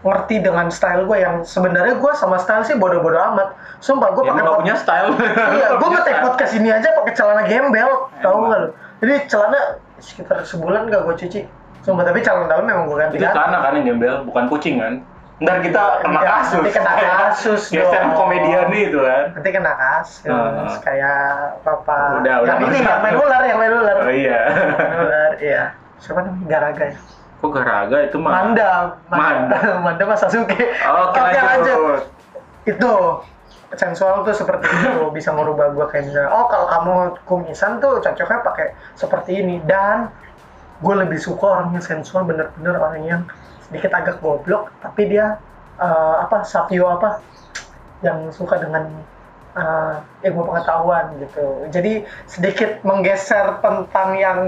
ngerti 0.00 0.38
dengan 0.38 0.66
style 0.68 1.04
gue 1.04 1.18
yang 1.18 1.42
sebenarnya 1.42 1.96
gua 1.96 2.12
sama 2.12 2.36
style 2.36 2.62
sih 2.62 2.74
bodoh-bodoh 2.74 3.18
amat. 3.28 3.48
Sumpah 3.78 4.10
gue 4.10 4.22
Ya, 4.22 4.30
pakai 4.30 4.54
punya 4.56 4.74
style. 4.74 5.10
iya, 5.56 5.68
gue 5.70 5.78
Punya 5.80 5.98
ngetek 5.98 6.12
style. 6.12 6.24
podcast 6.24 6.52
ini 6.54 6.68
aja 6.68 6.88
pakai 6.94 7.12
celana 7.12 7.42
gembel, 7.42 7.90
tahu 8.18 8.30
Emang. 8.32 8.46
nggak 8.46 8.60
lu? 8.60 8.68
Jadi 8.98 9.14
celana 9.26 9.60
sekitar 9.98 10.38
sebulan 10.42 10.86
gak 10.86 11.02
gue 11.02 11.14
cuci. 11.16 11.40
Sumpah 11.80 12.04
tapi 12.04 12.18
celana 12.20 12.46
dalam 12.46 12.64
memang 12.64 12.86
gue 12.86 12.96
ganti 12.96 13.14
Itu 13.16 13.26
celana 13.26 13.58
kan 13.60 13.72
yang 13.74 13.86
gembel, 13.88 14.14
bukan 14.24 14.44
kucing 14.48 14.76
kan? 14.76 14.94
Ntar 15.38 15.62
kita 15.62 15.82
kena 16.00 16.18
Iya, 16.18 16.30
kasus. 16.32 16.58
nanti 16.58 16.72
kena 16.72 16.92
kasus 17.22 17.62
Geser 17.70 18.02
dong. 18.02 18.14
komedian 18.14 18.66
nih 18.68 18.82
itu 18.90 18.98
kan. 18.98 19.24
Nanti 19.32 19.50
kena 19.50 19.72
kasus 19.72 20.26
Ah. 20.26 20.78
kayak 20.78 21.18
apa? 21.62 21.98
Udah, 22.18 22.34
udah, 22.42 22.54
yang 22.54 22.60
ini 22.64 22.78
yang 22.80 23.00
main 23.00 23.14
ular, 23.14 23.42
yang 23.42 23.58
main 23.58 23.72
ular. 23.72 23.96
Oh 23.98 24.10
iya. 24.10 24.40
Main 24.50 24.98
ular, 25.00 25.30
iya. 25.38 25.62
Siapa 25.98 26.18
namanya? 26.20 26.46
Garaga 26.48 26.84
ya? 26.86 26.98
Kok 27.38 27.50
garaga 27.54 27.96
itu 28.02 28.18
mah? 28.18 28.32
Manda, 28.34 28.98
Manda. 29.06 29.58
Manda 29.84 30.02
Mas 30.02 30.18
Sasuke. 30.20 30.58
Oke, 30.74 31.20
lanjut. 31.22 32.02
Itu 32.66 32.92
sensual 33.76 34.24
tuh 34.24 34.32
seperti 34.32 34.64
itu 34.64 35.12
bisa 35.12 35.28
merubah 35.36 35.68
gua 35.76 35.92
kayak 35.92 36.08
misalnya 36.08 36.32
oh 36.32 36.48
kalau 36.48 36.66
kamu 36.72 36.92
kumisan 37.28 37.76
tuh 37.84 38.00
cocoknya 38.00 38.40
pakai 38.40 38.72
seperti 38.96 39.44
ini 39.44 39.60
dan 39.68 40.08
gue 40.80 40.94
lebih 40.94 41.20
suka 41.20 41.58
orang 41.58 41.76
yang 41.76 41.84
sensual 41.84 42.24
bener-bener 42.24 42.74
orang 42.80 43.04
yang 43.04 43.22
sedikit 43.68 43.92
agak 43.92 44.24
goblok 44.24 44.72
tapi 44.80 45.12
dia 45.12 45.36
eh, 45.76 46.14
apa 46.24 46.48
sapio 46.48 46.88
apa 46.88 47.20
yang 48.00 48.30
suka 48.32 48.56
dengan 48.62 48.88
eh, 49.54 49.92
ilmu 50.26 50.44
pengetahuan 50.44 51.16
gitu. 51.18 51.46
Jadi 51.68 52.02
sedikit 52.24 52.82
menggeser 52.82 53.60
tentang 53.60 54.08
yang 54.14 54.40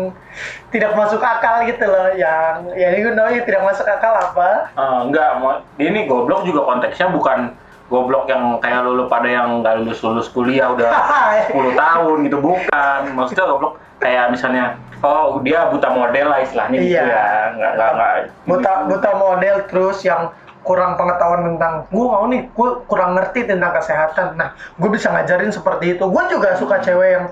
tidak 0.68 0.92
masuk 0.94 1.20
akal 1.20 1.64
gitu 1.64 1.84
loh 1.84 2.12
yang 2.12 2.68
ya 2.74 2.94
you 2.94 3.12
know 3.12 3.26
yang 3.26 3.44
tidak 3.44 3.62
masuk 3.62 3.86
akal 3.86 4.12
apa. 4.12 4.68
Eh, 4.72 4.98
enggak, 5.08 5.30
ini 5.78 6.04
goblok 6.04 6.44
juga 6.44 6.66
konteksnya 6.66 7.08
bukan 7.08 7.54
goblok 7.90 8.30
yang 8.30 8.62
kayak 8.62 8.86
lulu 8.86 9.10
pada 9.10 9.26
yang 9.26 9.62
nggak 9.62 9.82
lulus 9.82 9.98
lulus 10.00 10.28
kuliah 10.30 10.70
udah 10.70 10.90
10 11.50 11.74
tahun 11.74 12.16
gitu 12.28 12.38
bukan. 12.38 13.00
Maksudnya 13.14 13.46
goblok 13.46 13.74
kayak 13.98 14.30
misalnya 14.30 14.78
oh 15.02 15.40
dia 15.42 15.68
buta 15.68 15.90
model 15.90 16.26
lah 16.30 16.38
istilahnya 16.40 16.76
gitu 16.78 16.94
Iya. 16.94 17.02
ya. 17.02 17.26
Nggak 17.58 17.72
nggak 17.76 17.90
nggak. 17.96 18.12
Buta 18.46 18.72
buta 18.86 19.10
model 19.18 19.56
terus 19.66 19.98
yang 20.06 20.30
kurang 20.60 21.00
pengetahuan 21.00 21.56
tentang 21.56 21.88
gue 21.88 22.04
mau 22.04 22.24
nih 22.28 22.44
gue 22.52 22.68
kurang 22.84 23.16
ngerti 23.16 23.48
tentang 23.48 23.72
kesehatan. 23.72 24.36
Nah 24.36 24.52
gue 24.54 24.90
bisa 24.92 25.08
ngajarin 25.08 25.48
seperti 25.48 25.96
itu. 25.96 26.04
Gue 26.04 26.24
juga 26.28 26.56
suka 26.56 26.78
cewek 26.78 27.08
yang 27.16 27.24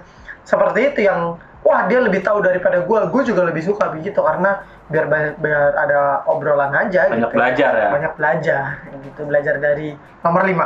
seperti 0.48 0.80
itu 0.92 1.00
yang 1.04 1.36
wah 1.60 1.84
dia 1.84 2.00
lebih 2.00 2.24
tahu 2.24 2.40
daripada 2.40 2.80
gue 2.80 2.98
gue 3.12 3.22
juga 3.28 3.44
lebih 3.44 3.60
suka 3.60 3.92
begitu 3.92 4.16
karena 4.16 4.64
biar 4.88 5.04
ba- 5.04 5.36
biar 5.36 5.76
ada 5.76 6.24
obrolan 6.24 6.72
aja 6.72 7.12
banyak 7.12 7.28
gitu. 7.28 7.36
belajar 7.36 7.70
ya? 7.76 7.88
Banyak 7.92 8.12
belajar 8.16 8.62
gitu. 9.04 9.20
Belajar 9.28 9.54
dari 9.60 9.92
nomor 10.24 10.42
5 10.48 10.56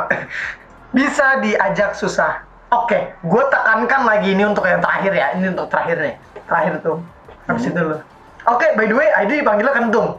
bisa 0.97 1.43
diajak 1.43 1.99
susah. 1.99 2.47
Oke 2.71 3.11
gue 3.19 3.43
tekankan 3.51 4.07
lagi 4.07 4.31
ini 4.31 4.47
untuk 4.47 4.63
yang 4.63 4.79
terakhir 4.79 5.11
ya. 5.11 5.27
Ini 5.35 5.51
untuk 5.51 5.67
terakhir 5.67 5.99
nih. 5.99 6.15
Terakhir 6.47 6.73
tuh 6.79 7.03
habis 7.43 7.67
itu 7.67 7.75
lu. 7.75 7.99
Oke 8.47 8.71
by 8.79 8.87
the 8.87 8.95
way 8.95 9.11
ID 9.19 9.43
dipanggilnya 9.43 9.75
kentung. 9.75 10.15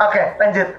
Oke 0.00 0.22
lanjut 0.40 0.72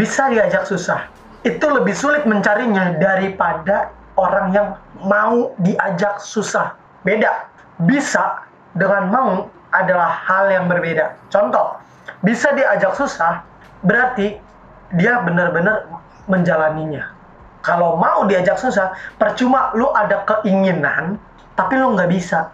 bisa 0.00 0.32
diajak 0.32 0.64
susah 0.64 1.12
itu 1.44 1.66
lebih 1.68 1.92
sulit 1.92 2.24
mencarinya 2.24 2.96
daripada 2.96 3.92
orang 4.16 4.52
yang 4.52 4.68
mau 5.04 5.52
diajak 5.60 6.20
susah. 6.20 6.72
Beda. 7.04 7.48
Bisa 7.84 8.44
dengan 8.76 9.08
mau 9.08 9.30
adalah 9.72 10.08
hal 10.24 10.52
yang 10.52 10.68
berbeda. 10.68 11.16
Contoh, 11.32 11.80
bisa 12.20 12.52
diajak 12.52 12.92
susah 12.96 13.40
berarti 13.84 14.36
dia 14.96 15.20
benar-benar 15.24 15.88
menjalaninya. 16.28 17.08
Kalau 17.60 17.96
mau 17.96 18.24
diajak 18.24 18.56
susah, 18.56 18.92
percuma 19.20 19.72
lu 19.76 19.88
ada 19.96 20.24
keinginan 20.24 21.16
tapi 21.56 21.76
lu 21.76 21.96
nggak 21.96 22.08
bisa. 22.12 22.52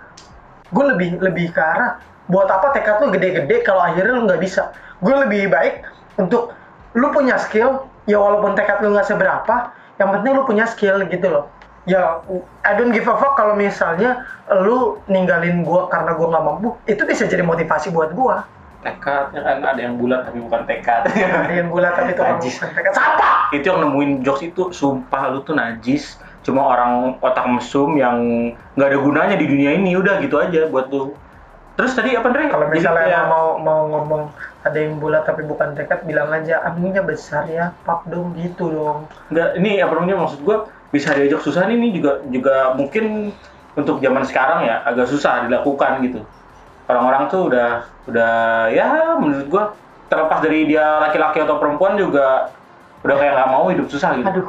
Gue 0.71 0.95
lebih 0.95 1.23
lebih 1.23 1.55
ke 1.55 1.63
arah 1.63 1.99
buat 2.27 2.51
apa 2.51 2.75
tekad 2.75 3.03
lu 3.03 3.15
gede-gede 3.15 3.63
kalau 3.63 3.83
akhirnya 3.83 4.15
lu 4.15 4.27
nggak 4.31 4.43
bisa. 4.43 4.71
Gue 5.03 5.15
lebih 5.27 5.51
baik 5.51 5.83
untuk 6.19 6.55
lu 6.97 7.13
punya 7.13 7.37
skill 7.37 7.85
ya 8.09 8.17
walaupun 8.17 8.57
tekad 8.57 8.81
lu 8.81 8.97
nggak 8.97 9.07
seberapa, 9.07 9.71
yang 10.01 10.09
penting 10.17 10.33
lu 10.33 10.43
punya 10.49 10.65
skill 10.65 11.05
gitu 11.07 11.29
loh. 11.29 11.47
Ya, 11.87 12.19
I 12.67 12.75
don't 12.75 12.91
give 12.91 13.07
a 13.07 13.15
fuck 13.15 13.39
kalau 13.39 13.55
misalnya 13.55 14.27
lu 14.51 14.99
ninggalin 15.07 15.63
gua 15.63 15.87
karena 15.87 16.19
gua 16.19 16.35
nggak 16.35 16.45
mampu, 16.45 16.69
itu 16.89 16.99
bisa 17.07 17.29
jadi 17.31 17.47
motivasi 17.47 17.95
buat 17.95 18.11
gua. 18.17 18.43
tekad 18.87 19.35
ya 19.35 19.43
kan 19.43 19.59
ada 19.67 19.81
yang 19.83 19.99
bulat 19.99 20.23
tapi 20.31 20.39
bukan 20.39 20.63
tekad 20.63 21.11
Ada 21.11 21.51
yang 21.51 21.75
bulat 21.75 21.99
tapi 21.99 22.15
itu 22.15 22.23
Najis. 22.23 22.55
bukan 22.55 22.71
tekad. 22.71 22.93
Siapa? 22.95 23.31
itu 23.51 23.65
yang 23.67 23.79
nemuin 23.83 24.11
jokes 24.23 24.43
itu 24.47 24.63
sumpah 24.71 25.35
lu 25.35 25.43
tuh 25.43 25.59
najis 25.59 26.23
cuma 26.47 26.63
orang 26.71 27.19
otak 27.19 27.51
mesum 27.51 27.99
yang 27.99 28.15
nggak 28.79 28.89
ada 28.95 28.99
gunanya 29.03 29.35
di 29.35 29.47
dunia 29.51 29.75
ini 29.75 29.99
udah 29.99 30.23
gitu 30.23 30.39
aja 30.39 30.71
buat 30.71 30.87
lu 30.95 31.19
terus 31.75 31.99
tadi 31.99 32.15
apa 32.15 32.31
Andre? 32.31 32.47
Kalau 32.47 32.67
misalnya 32.71 33.05
emang 33.11 33.27
mau 33.27 33.49
mau 33.59 33.81
ngomong 33.91 34.23
ada 34.67 34.79
yang 34.83 34.99
bulat 34.99 35.23
tapi 35.23 35.47
bukan 35.47 35.79
tekad, 35.79 36.03
bilang 36.03 36.35
aja 36.35 36.61
aminnya 36.67 37.07
besar 37.07 37.47
ya, 37.47 37.71
pap 37.87 38.03
dong 38.11 38.35
gitu 38.35 38.75
dong. 38.75 39.07
Enggak, 39.31 39.55
ini 39.63 39.79
apa 39.79 39.93
namanya 39.95 40.27
maksud 40.27 40.43
gua 40.43 40.67
bisa 40.91 41.15
diajak 41.15 41.41
susah 41.47 41.71
nih, 41.71 41.79
ini 41.79 41.89
juga 41.95 42.19
juga 42.27 42.75
mungkin 42.75 43.31
untuk 43.79 44.03
zaman 44.03 44.27
sekarang 44.27 44.67
ya 44.67 44.83
agak 44.83 45.07
susah 45.07 45.47
dilakukan 45.47 46.03
gitu. 46.03 46.27
Orang-orang 46.91 47.31
tuh 47.31 47.51
udah 47.51 47.87
udah 48.11 48.35
ya 48.75 49.15
menurut 49.23 49.47
gua 49.47 49.65
terlepas 50.11 50.43
dari 50.43 50.67
dia 50.71 51.03
laki-laki 51.03 51.43
atau 51.43 51.59
perempuan 51.63 51.95
juga 51.99 52.51
udah 53.03 53.17
kayak 53.19 53.33
nggak 53.39 53.51
mau 53.55 53.71
hidup 53.71 53.87
susah 53.87 54.19
gitu. 54.19 54.27
Aduh, 54.27 54.49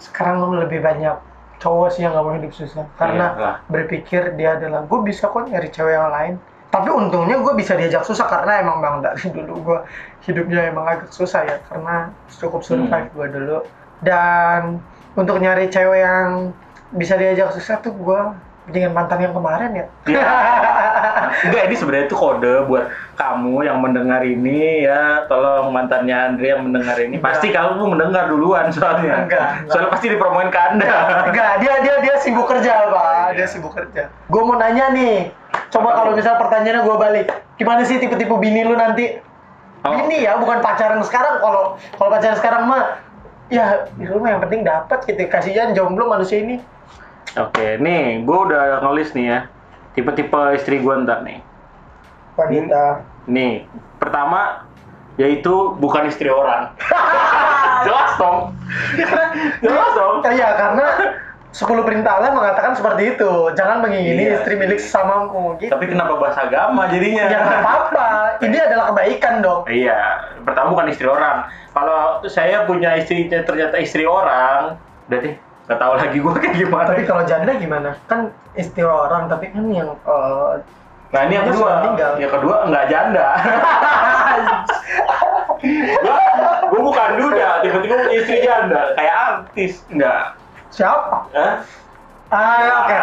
sekarang 0.00 0.44
lebih 0.56 0.84
banyak 0.84 1.16
cowok 1.58 1.88
sih 1.90 2.06
yang 2.06 2.14
gak 2.14 2.22
mau 2.22 2.34
hidup 2.38 2.54
susah 2.54 2.86
karena 2.94 3.34
Iyalah. 3.34 3.56
berpikir 3.66 4.38
dia 4.38 4.54
adalah 4.54 4.86
gue 4.86 5.00
bisa 5.02 5.26
kok 5.26 5.50
nyari 5.50 5.68
cewek 5.74 5.94
yang 5.98 6.10
lain. 6.10 6.34
Tapi 6.68 6.88
untungnya 6.92 7.40
gue 7.40 7.54
bisa 7.56 7.72
diajak 7.74 8.04
susah 8.04 8.28
karena 8.28 8.60
emang 8.60 8.84
bang 8.84 8.96
dari 9.00 9.26
dulu 9.36 9.54
gue 9.64 9.78
hidupnya 10.28 10.68
emang 10.68 10.84
agak 10.84 11.08
susah 11.08 11.44
ya 11.48 11.56
karena 11.72 12.12
cukup 12.28 12.60
survive 12.60 13.08
gue 13.12 13.26
dulu. 13.32 13.58
Dan 14.04 14.78
untuk 15.16 15.40
nyari 15.40 15.66
cewek 15.72 16.00
yang 16.04 16.52
bisa 16.94 17.16
diajak 17.16 17.52
susah 17.56 17.80
tuh 17.80 17.92
gue 17.92 18.20
dengan 18.68 18.92
mantan 18.92 19.24
yang 19.24 19.32
kemarin 19.32 19.70
ya. 19.72 19.86
Iya. 20.04 20.28
Enggak, 21.48 21.62
ini 21.70 21.74
sebenarnya 21.76 22.06
itu 22.08 22.16
kode 22.16 22.54
buat 22.68 22.84
kamu 23.16 23.64
yang 23.64 23.78
mendengar 23.80 24.20
ini 24.24 24.84
ya. 24.84 25.24
Tolong 25.28 25.72
mantannya 25.72 26.12
Andre 26.12 26.46
yang 26.52 26.62
mendengar 26.68 26.96
ini. 27.00 27.16
Enggak. 27.16 27.32
Pasti 27.32 27.48
kamu 27.48 27.96
mendengar 27.96 28.28
duluan 28.28 28.68
soalnya. 28.68 29.24
Enggak, 29.24 29.64
enggak. 29.64 29.72
Soalnya 29.72 29.90
pasti 29.92 30.06
dipromoin 30.12 30.50
ke 30.52 30.60
Anda. 30.60 30.88
Enggak, 31.32 31.52
dia 31.64 31.74
dia 31.80 31.94
dia 32.04 32.14
sibuk 32.20 32.46
kerja, 32.48 32.92
Pak. 32.92 33.08
iya. 33.32 33.36
Dia 33.40 33.46
sibuk 33.48 33.72
kerja. 33.72 34.12
Gue 34.28 34.42
mau 34.44 34.56
nanya 34.60 34.92
nih. 34.92 35.32
Coba 35.68 35.88
kalau 35.94 36.12
misal 36.14 36.34
pertanyaannya 36.38 36.82
gue 36.86 36.96
balik. 36.96 37.26
Gimana 37.58 37.82
sih 37.84 37.98
tipe-tipe 37.98 38.34
bini 38.38 38.64
lu 38.64 38.78
nanti? 38.78 39.18
Oh. 39.86 39.94
Bini 39.94 40.26
ya, 40.26 40.38
bukan 40.38 40.58
pacaran 40.58 41.02
sekarang. 41.06 41.42
Kalau 41.42 41.78
kalau 41.98 42.10
pacaran 42.10 42.36
sekarang 42.38 42.62
mah 42.66 42.98
ya 43.48 43.88
lu 43.98 44.18
mah 44.18 44.36
yang 44.36 44.42
penting 44.42 44.62
dapat 44.66 44.98
gitu. 45.06 45.22
Kasihan 45.30 45.74
jomblo 45.74 46.10
manusia 46.10 46.42
ini. 46.42 46.58
Oke, 47.36 47.76
nih 47.78 48.24
gue 48.24 48.38
udah 48.50 48.82
nulis 48.82 49.12
nih 49.12 49.26
ya. 49.28 49.38
Tipe-tipe 49.94 50.40
istri 50.54 50.80
gue 50.80 50.94
ntar 51.04 51.22
nih. 51.22 51.42
Wanita. 52.38 53.02
Nih, 53.28 53.66
pertama 53.98 54.64
yaitu 55.18 55.74
bukan 55.82 56.06
istri 56.06 56.30
orang. 56.30 56.70
Jelas 57.86 58.10
dong. 58.16 58.54
Jelas 59.66 59.90
dong. 59.98 60.22
Iya, 60.22 60.48
karena 60.54 60.86
10 61.48 61.64
perintah 61.80 62.20
Allah 62.20 62.36
mengatakan 62.36 62.76
seperti 62.76 63.16
itu. 63.16 63.32
Jangan 63.56 63.80
mengingini 63.80 64.28
Iya. 64.28 64.44
istri 64.44 64.54
milik 64.54 64.78
sesamamu 64.78 65.56
gitu. 65.56 65.72
Tapi 65.72 65.88
kenapa 65.88 66.20
bahasa 66.20 66.44
agama 66.44 66.86
jadinya? 66.92 67.24
Ya 67.24 67.38
nggak 67.40 67.60
apa-apa. 67.64 68.08
Ini 68.46 68.56
adalah 68.68 68.84
kebaikan 68.92 69.34
dong. 69.40 69.60
Iya, 69.64 70.00
pertama 70.44 70.76
bukan 70.76 70.92
istri 70.92 71.08
orang. 71.08 71.48
Kalau 71.72 72.20
saya 72.28 72.68
punya 72.68 73.00
istri 73.00 73.26
ternyata 73.26 73.80
istri 73.80 74.04
orang, 74.04 74.76
udah 75.08 75.18
deh, 75.18 75.34
nggak 75.66 75.78
tahu 75.80 75.92
lagi 75.96 76.16
gue 76.20 76.32
kayak 76.36 76.54
gimana. 76.54 76.86
Tapi 76.92 77.02
kalau 77.08 77.22
janda 77.24 77.52
gimana? 77.56 77.90
Kan 78.06 78.20
istri 78.54 78.84
orang, 78.84 79.26
tapi 79.26 79.48
kan 79.48 79.64
yang 79.72 79.90
eh, 79.94 80.52
nah 81.08 81.24
ini 81.24 81.40
yang 81.40 81.48
kedua, 81.48 81.70
yang 82.20 82.32
kedua 82.32 82.56
nggak 82.68 82.86
janda. 82.92 83.26
gua, 86.04 86.18
gua 86.70 86.80
bukan 86.84 87.10
duda, 87.18 87.48
tiba-tiba 87.64 87.94
punya 88.06 88.14
istri 88.14 88.36
janda, 88.44 88.94
kayak 88.94 89.16
artis, 89.16 89.82
enggak. 89.90 90.37
Siapa? 90.78 91.26
Hah? 91.34 91.54
Ah, 92.30 92.86
oke. 92.86 92.96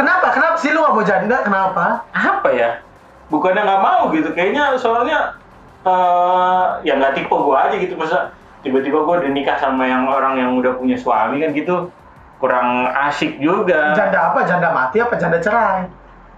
Kenapa? 0.00 0.26
Kenapa 0.32 0.56
sih 0.56 0.72
lu 0.72 0.80
nggak 0.80 0.94
mau 0.96 1.04
janda? 1.04 1.36
Kenapa? 1.44 1.84
Apa 2.16 2.48
ya? 2.54 2.80
Bukannya 3.28 3.60
nggak 3.60 3.82
mau 3.84 4.08
gitu, 4.14 4.32
kayaknya 4.32 4.72
soalnya 4.80 5.36
eh 5.84 6.64
ya 6.88 6.96
nggak 6.96 7.12
tipe 7.12 7.34
gua 7.34 7.68
aja 7.68 7.76
gitu, 7.76 7.92
masa 8.00 8.32
tiba-tiba 8.64 9.04
gua 9.04 9.20
udah 9.20 9.28
nikah 9.28 9.60
sama 9.60 9.84
yang 9.84 10.08
orang 10.08 10.40
yang 10.40 10.56
udah 10.56 10.80
punya 10.80 10.96
suami 10.96 11.44
kan 11.44 11.52
gitu, 11.52 11.92
kurang 12.40 12.88
asik 13.10 13.36
juga. 13.36 13.92
Janda 13.92 14.32
apa? 14.32 14.48
Janda 14.48 14.72
mati 14.72 14.96
apa 15.04 15.20
janda 15.20 15.36
cerai? 15.44 15.84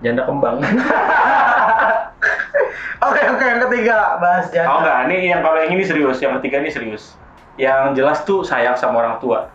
Janda 0.02 0.26
kembang. 0.26 0.58
Oke, 3.06 3.22
oke. 3.28 3.44
Yang 3.44 3.60
ketiga 3.68 4.18
bahas 4.18 4.48
janda. 4.50 4.72
Oh 4.72 4.80
enggak, 4.82 4.98
ini 5.06 5.30
yang 5.30 5.44
kalau 5.44 5.60
yang 5.62 5.78
ini 5.78 5.84
serius, 5.84 6.18
yang 6.18 6.32
ketiga 6.40 6.64
ini 6.64 6.72
serius. 6.72 7.14
Yang 7.60 8.02
jelas 8.02 8.18
tuh 8.24 8.40
sayang 8.42 8.74
sama 8.74 9.04
orang 9.04 9.20
tua. 9.22 9.52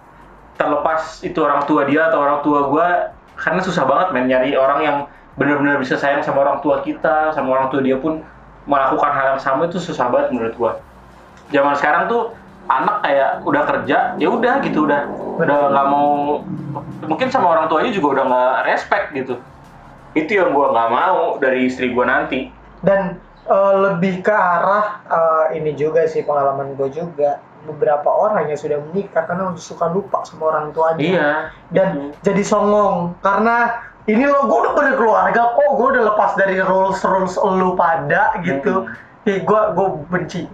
Terlepas 0.61 1.25
itu 1.25 1.41
orang 1.41 1.65
tua 1.65 1.89
dia 1.89 2.13
atau 2.13 2.21
orang 2.21 2.45
tua 2.45 2.69
gua, 2.69 3.17
karena 3.33 3.65
susah 3.65 3.81
banget 3.89 4.13
men 4.13 4.29
nyari 4.29 4.53
orang 4.53 4.79
yang 4.85 4.97
benar-benar 5.33 5.81
bisa 5.81 5.97
sayang 5.97 6.21
sama 6.21 6.45
orang 6.45 6.61
tua 6.61 6.85
kita, 6.85 7.33
sama 7.33 7.57
orang 7.57 7.73
tua 7.73 7.81
dia 7.81 7.97
pun 7.97 8.21
melakukan 8.69 9.09
hal 9.09 9.25
yang 9.33 9.41
sama 9.41 9.65
itu 9.65 9.81
susah 9.81 10.13
banget 10.13 10.37
menurut 10.37 10.53
gua. 10.53 10.71
Zaman 11.49 11.73
sekarang 11.81 12.05
tuh 12.05 12.37
anak 12.69 13.01
kayak 13.01 13.41
udah 13.41 13.63
kerja, 13.65 13.97
ya 14.21 14.27
udah 14.29 14.61
gitu 14.61 14.85
udah 14.85 15.09
udah 15.41 15.73
nggak 15.73 15.87
mau 15.89 16.45
mungkin 17.09 17.33
sama 17.33 17.57
orang 17.57 17.65
tuanya 17.65 17.89
juga 17.89 18.21
udah 18.21 18.25
nggak 18.29 18.53
respect 18.69 19.05
gitu. 19.17 19.41
Itu 20.13 20.29
yang 20.37 20.53
gua 20.53 20.77
nggak 20.77 20.89
mau 20.93 21.41
dari 21.41 21.65
istri 21.65 21.89
gua 21.89 22.05
nanti. 22.05 22.53
Dan 22.85 23.17
eh, 23.49 23.73
lebih 23.81 24.21
ke 24.21 24.29
arah 24.29 25.01
eh, 25.09 25.57
ini 25.57 25.73
juga 25.73 26.05
sih 26.05 26.21
pengalaman 26.21 26.77
gue 26.77 26.89
juga. 26.93 27.41
Beberapa 27.61 28.09
orang 28.09 28.49
yang 28.49 28.57
sudah 28.57 28.81
menikah 28.89 29.23
karena 29.23 29.53
suka 29.55 29.85
lupa 29.87 30.25
sama 30.25 30.49
orang 30.49 30.73
tuanya. 30.73 30.97
Iya. 30.97 31.29
dan 31.69 31.87
jadi 32.19 32.41
songong 32.41 33.13
karena 33.21 33.77
ini 34.05 34.25
lo 34.25 34.49
gue 34.49 34.59
udah 34.65 34.73
berkeluarga 34.73 35.53
kok 35.53 35.71
gue 35.77 35.87
udah 35.93 36.03
lepas 36.09 36.31
dari 36.33 36.57
rules 36.57 36.97
rules 37.05 37.37
lu 37.37 37.77
pada 37.77 38.33
gitu 38.41 38.89
Ih, 39.23 39.45
gue 39.45 39.61
gue 39.77 39.87
benci 40.09 40.49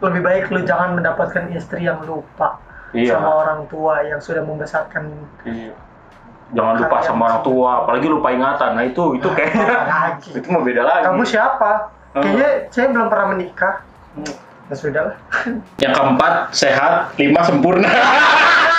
lebih 0.00 0.20
baik 0.20 0.52
lu 0.52 0.60
jangan 0.62 0.92
mendapatkan 0.94 1.48
istri 1.50 1.88
yang 1.88 2.04
lupa 2.04 2.60
Iya. 2.90 3.16
sama 3.16 3.30
orang 3.40 3.60
tua 3.70 4.02
yang 4.02 4.20
sudah 4.20 4.42
membesarkan 4.42 5.08
Iya. 5.46 5.72
Jangan 6.50 6.82
lupa 6.82 6.96
sama 7.00 7.30
orang 7.30 7.42
tua, 7.46 7.70
apalagi 7.86 8.10
lupa 8.10 8.34
ingatan. 8.34 8.74
Nah 8.74 8.82
itu 8.82 9.14
itu 9.14 9.28
kayaknya 9.30 9.86
lagi. 9.86 10.30
itu 10.42 10.46
mau 10.50 10.60
beda 10.60 10.82
lagi. 10.82 11.04
kamu 11.06 11.22
siapa 11.24 11.72
Hmm. 12.10 12.26
kayaknya 12.26 12.48
saya 12.68 12.86
belum 12.90 13.06
pernah 13.06 13.26
menikah 13.30 13.74
ya 14.70 14.74
sudah 14.78 15.02
lah 15.10 15.16
Yang 15.82 15.92
keempat 15.98 16.32
sehat, 16.54 16.92
lima 17.18 17.42
sempurna. 17.42 17.90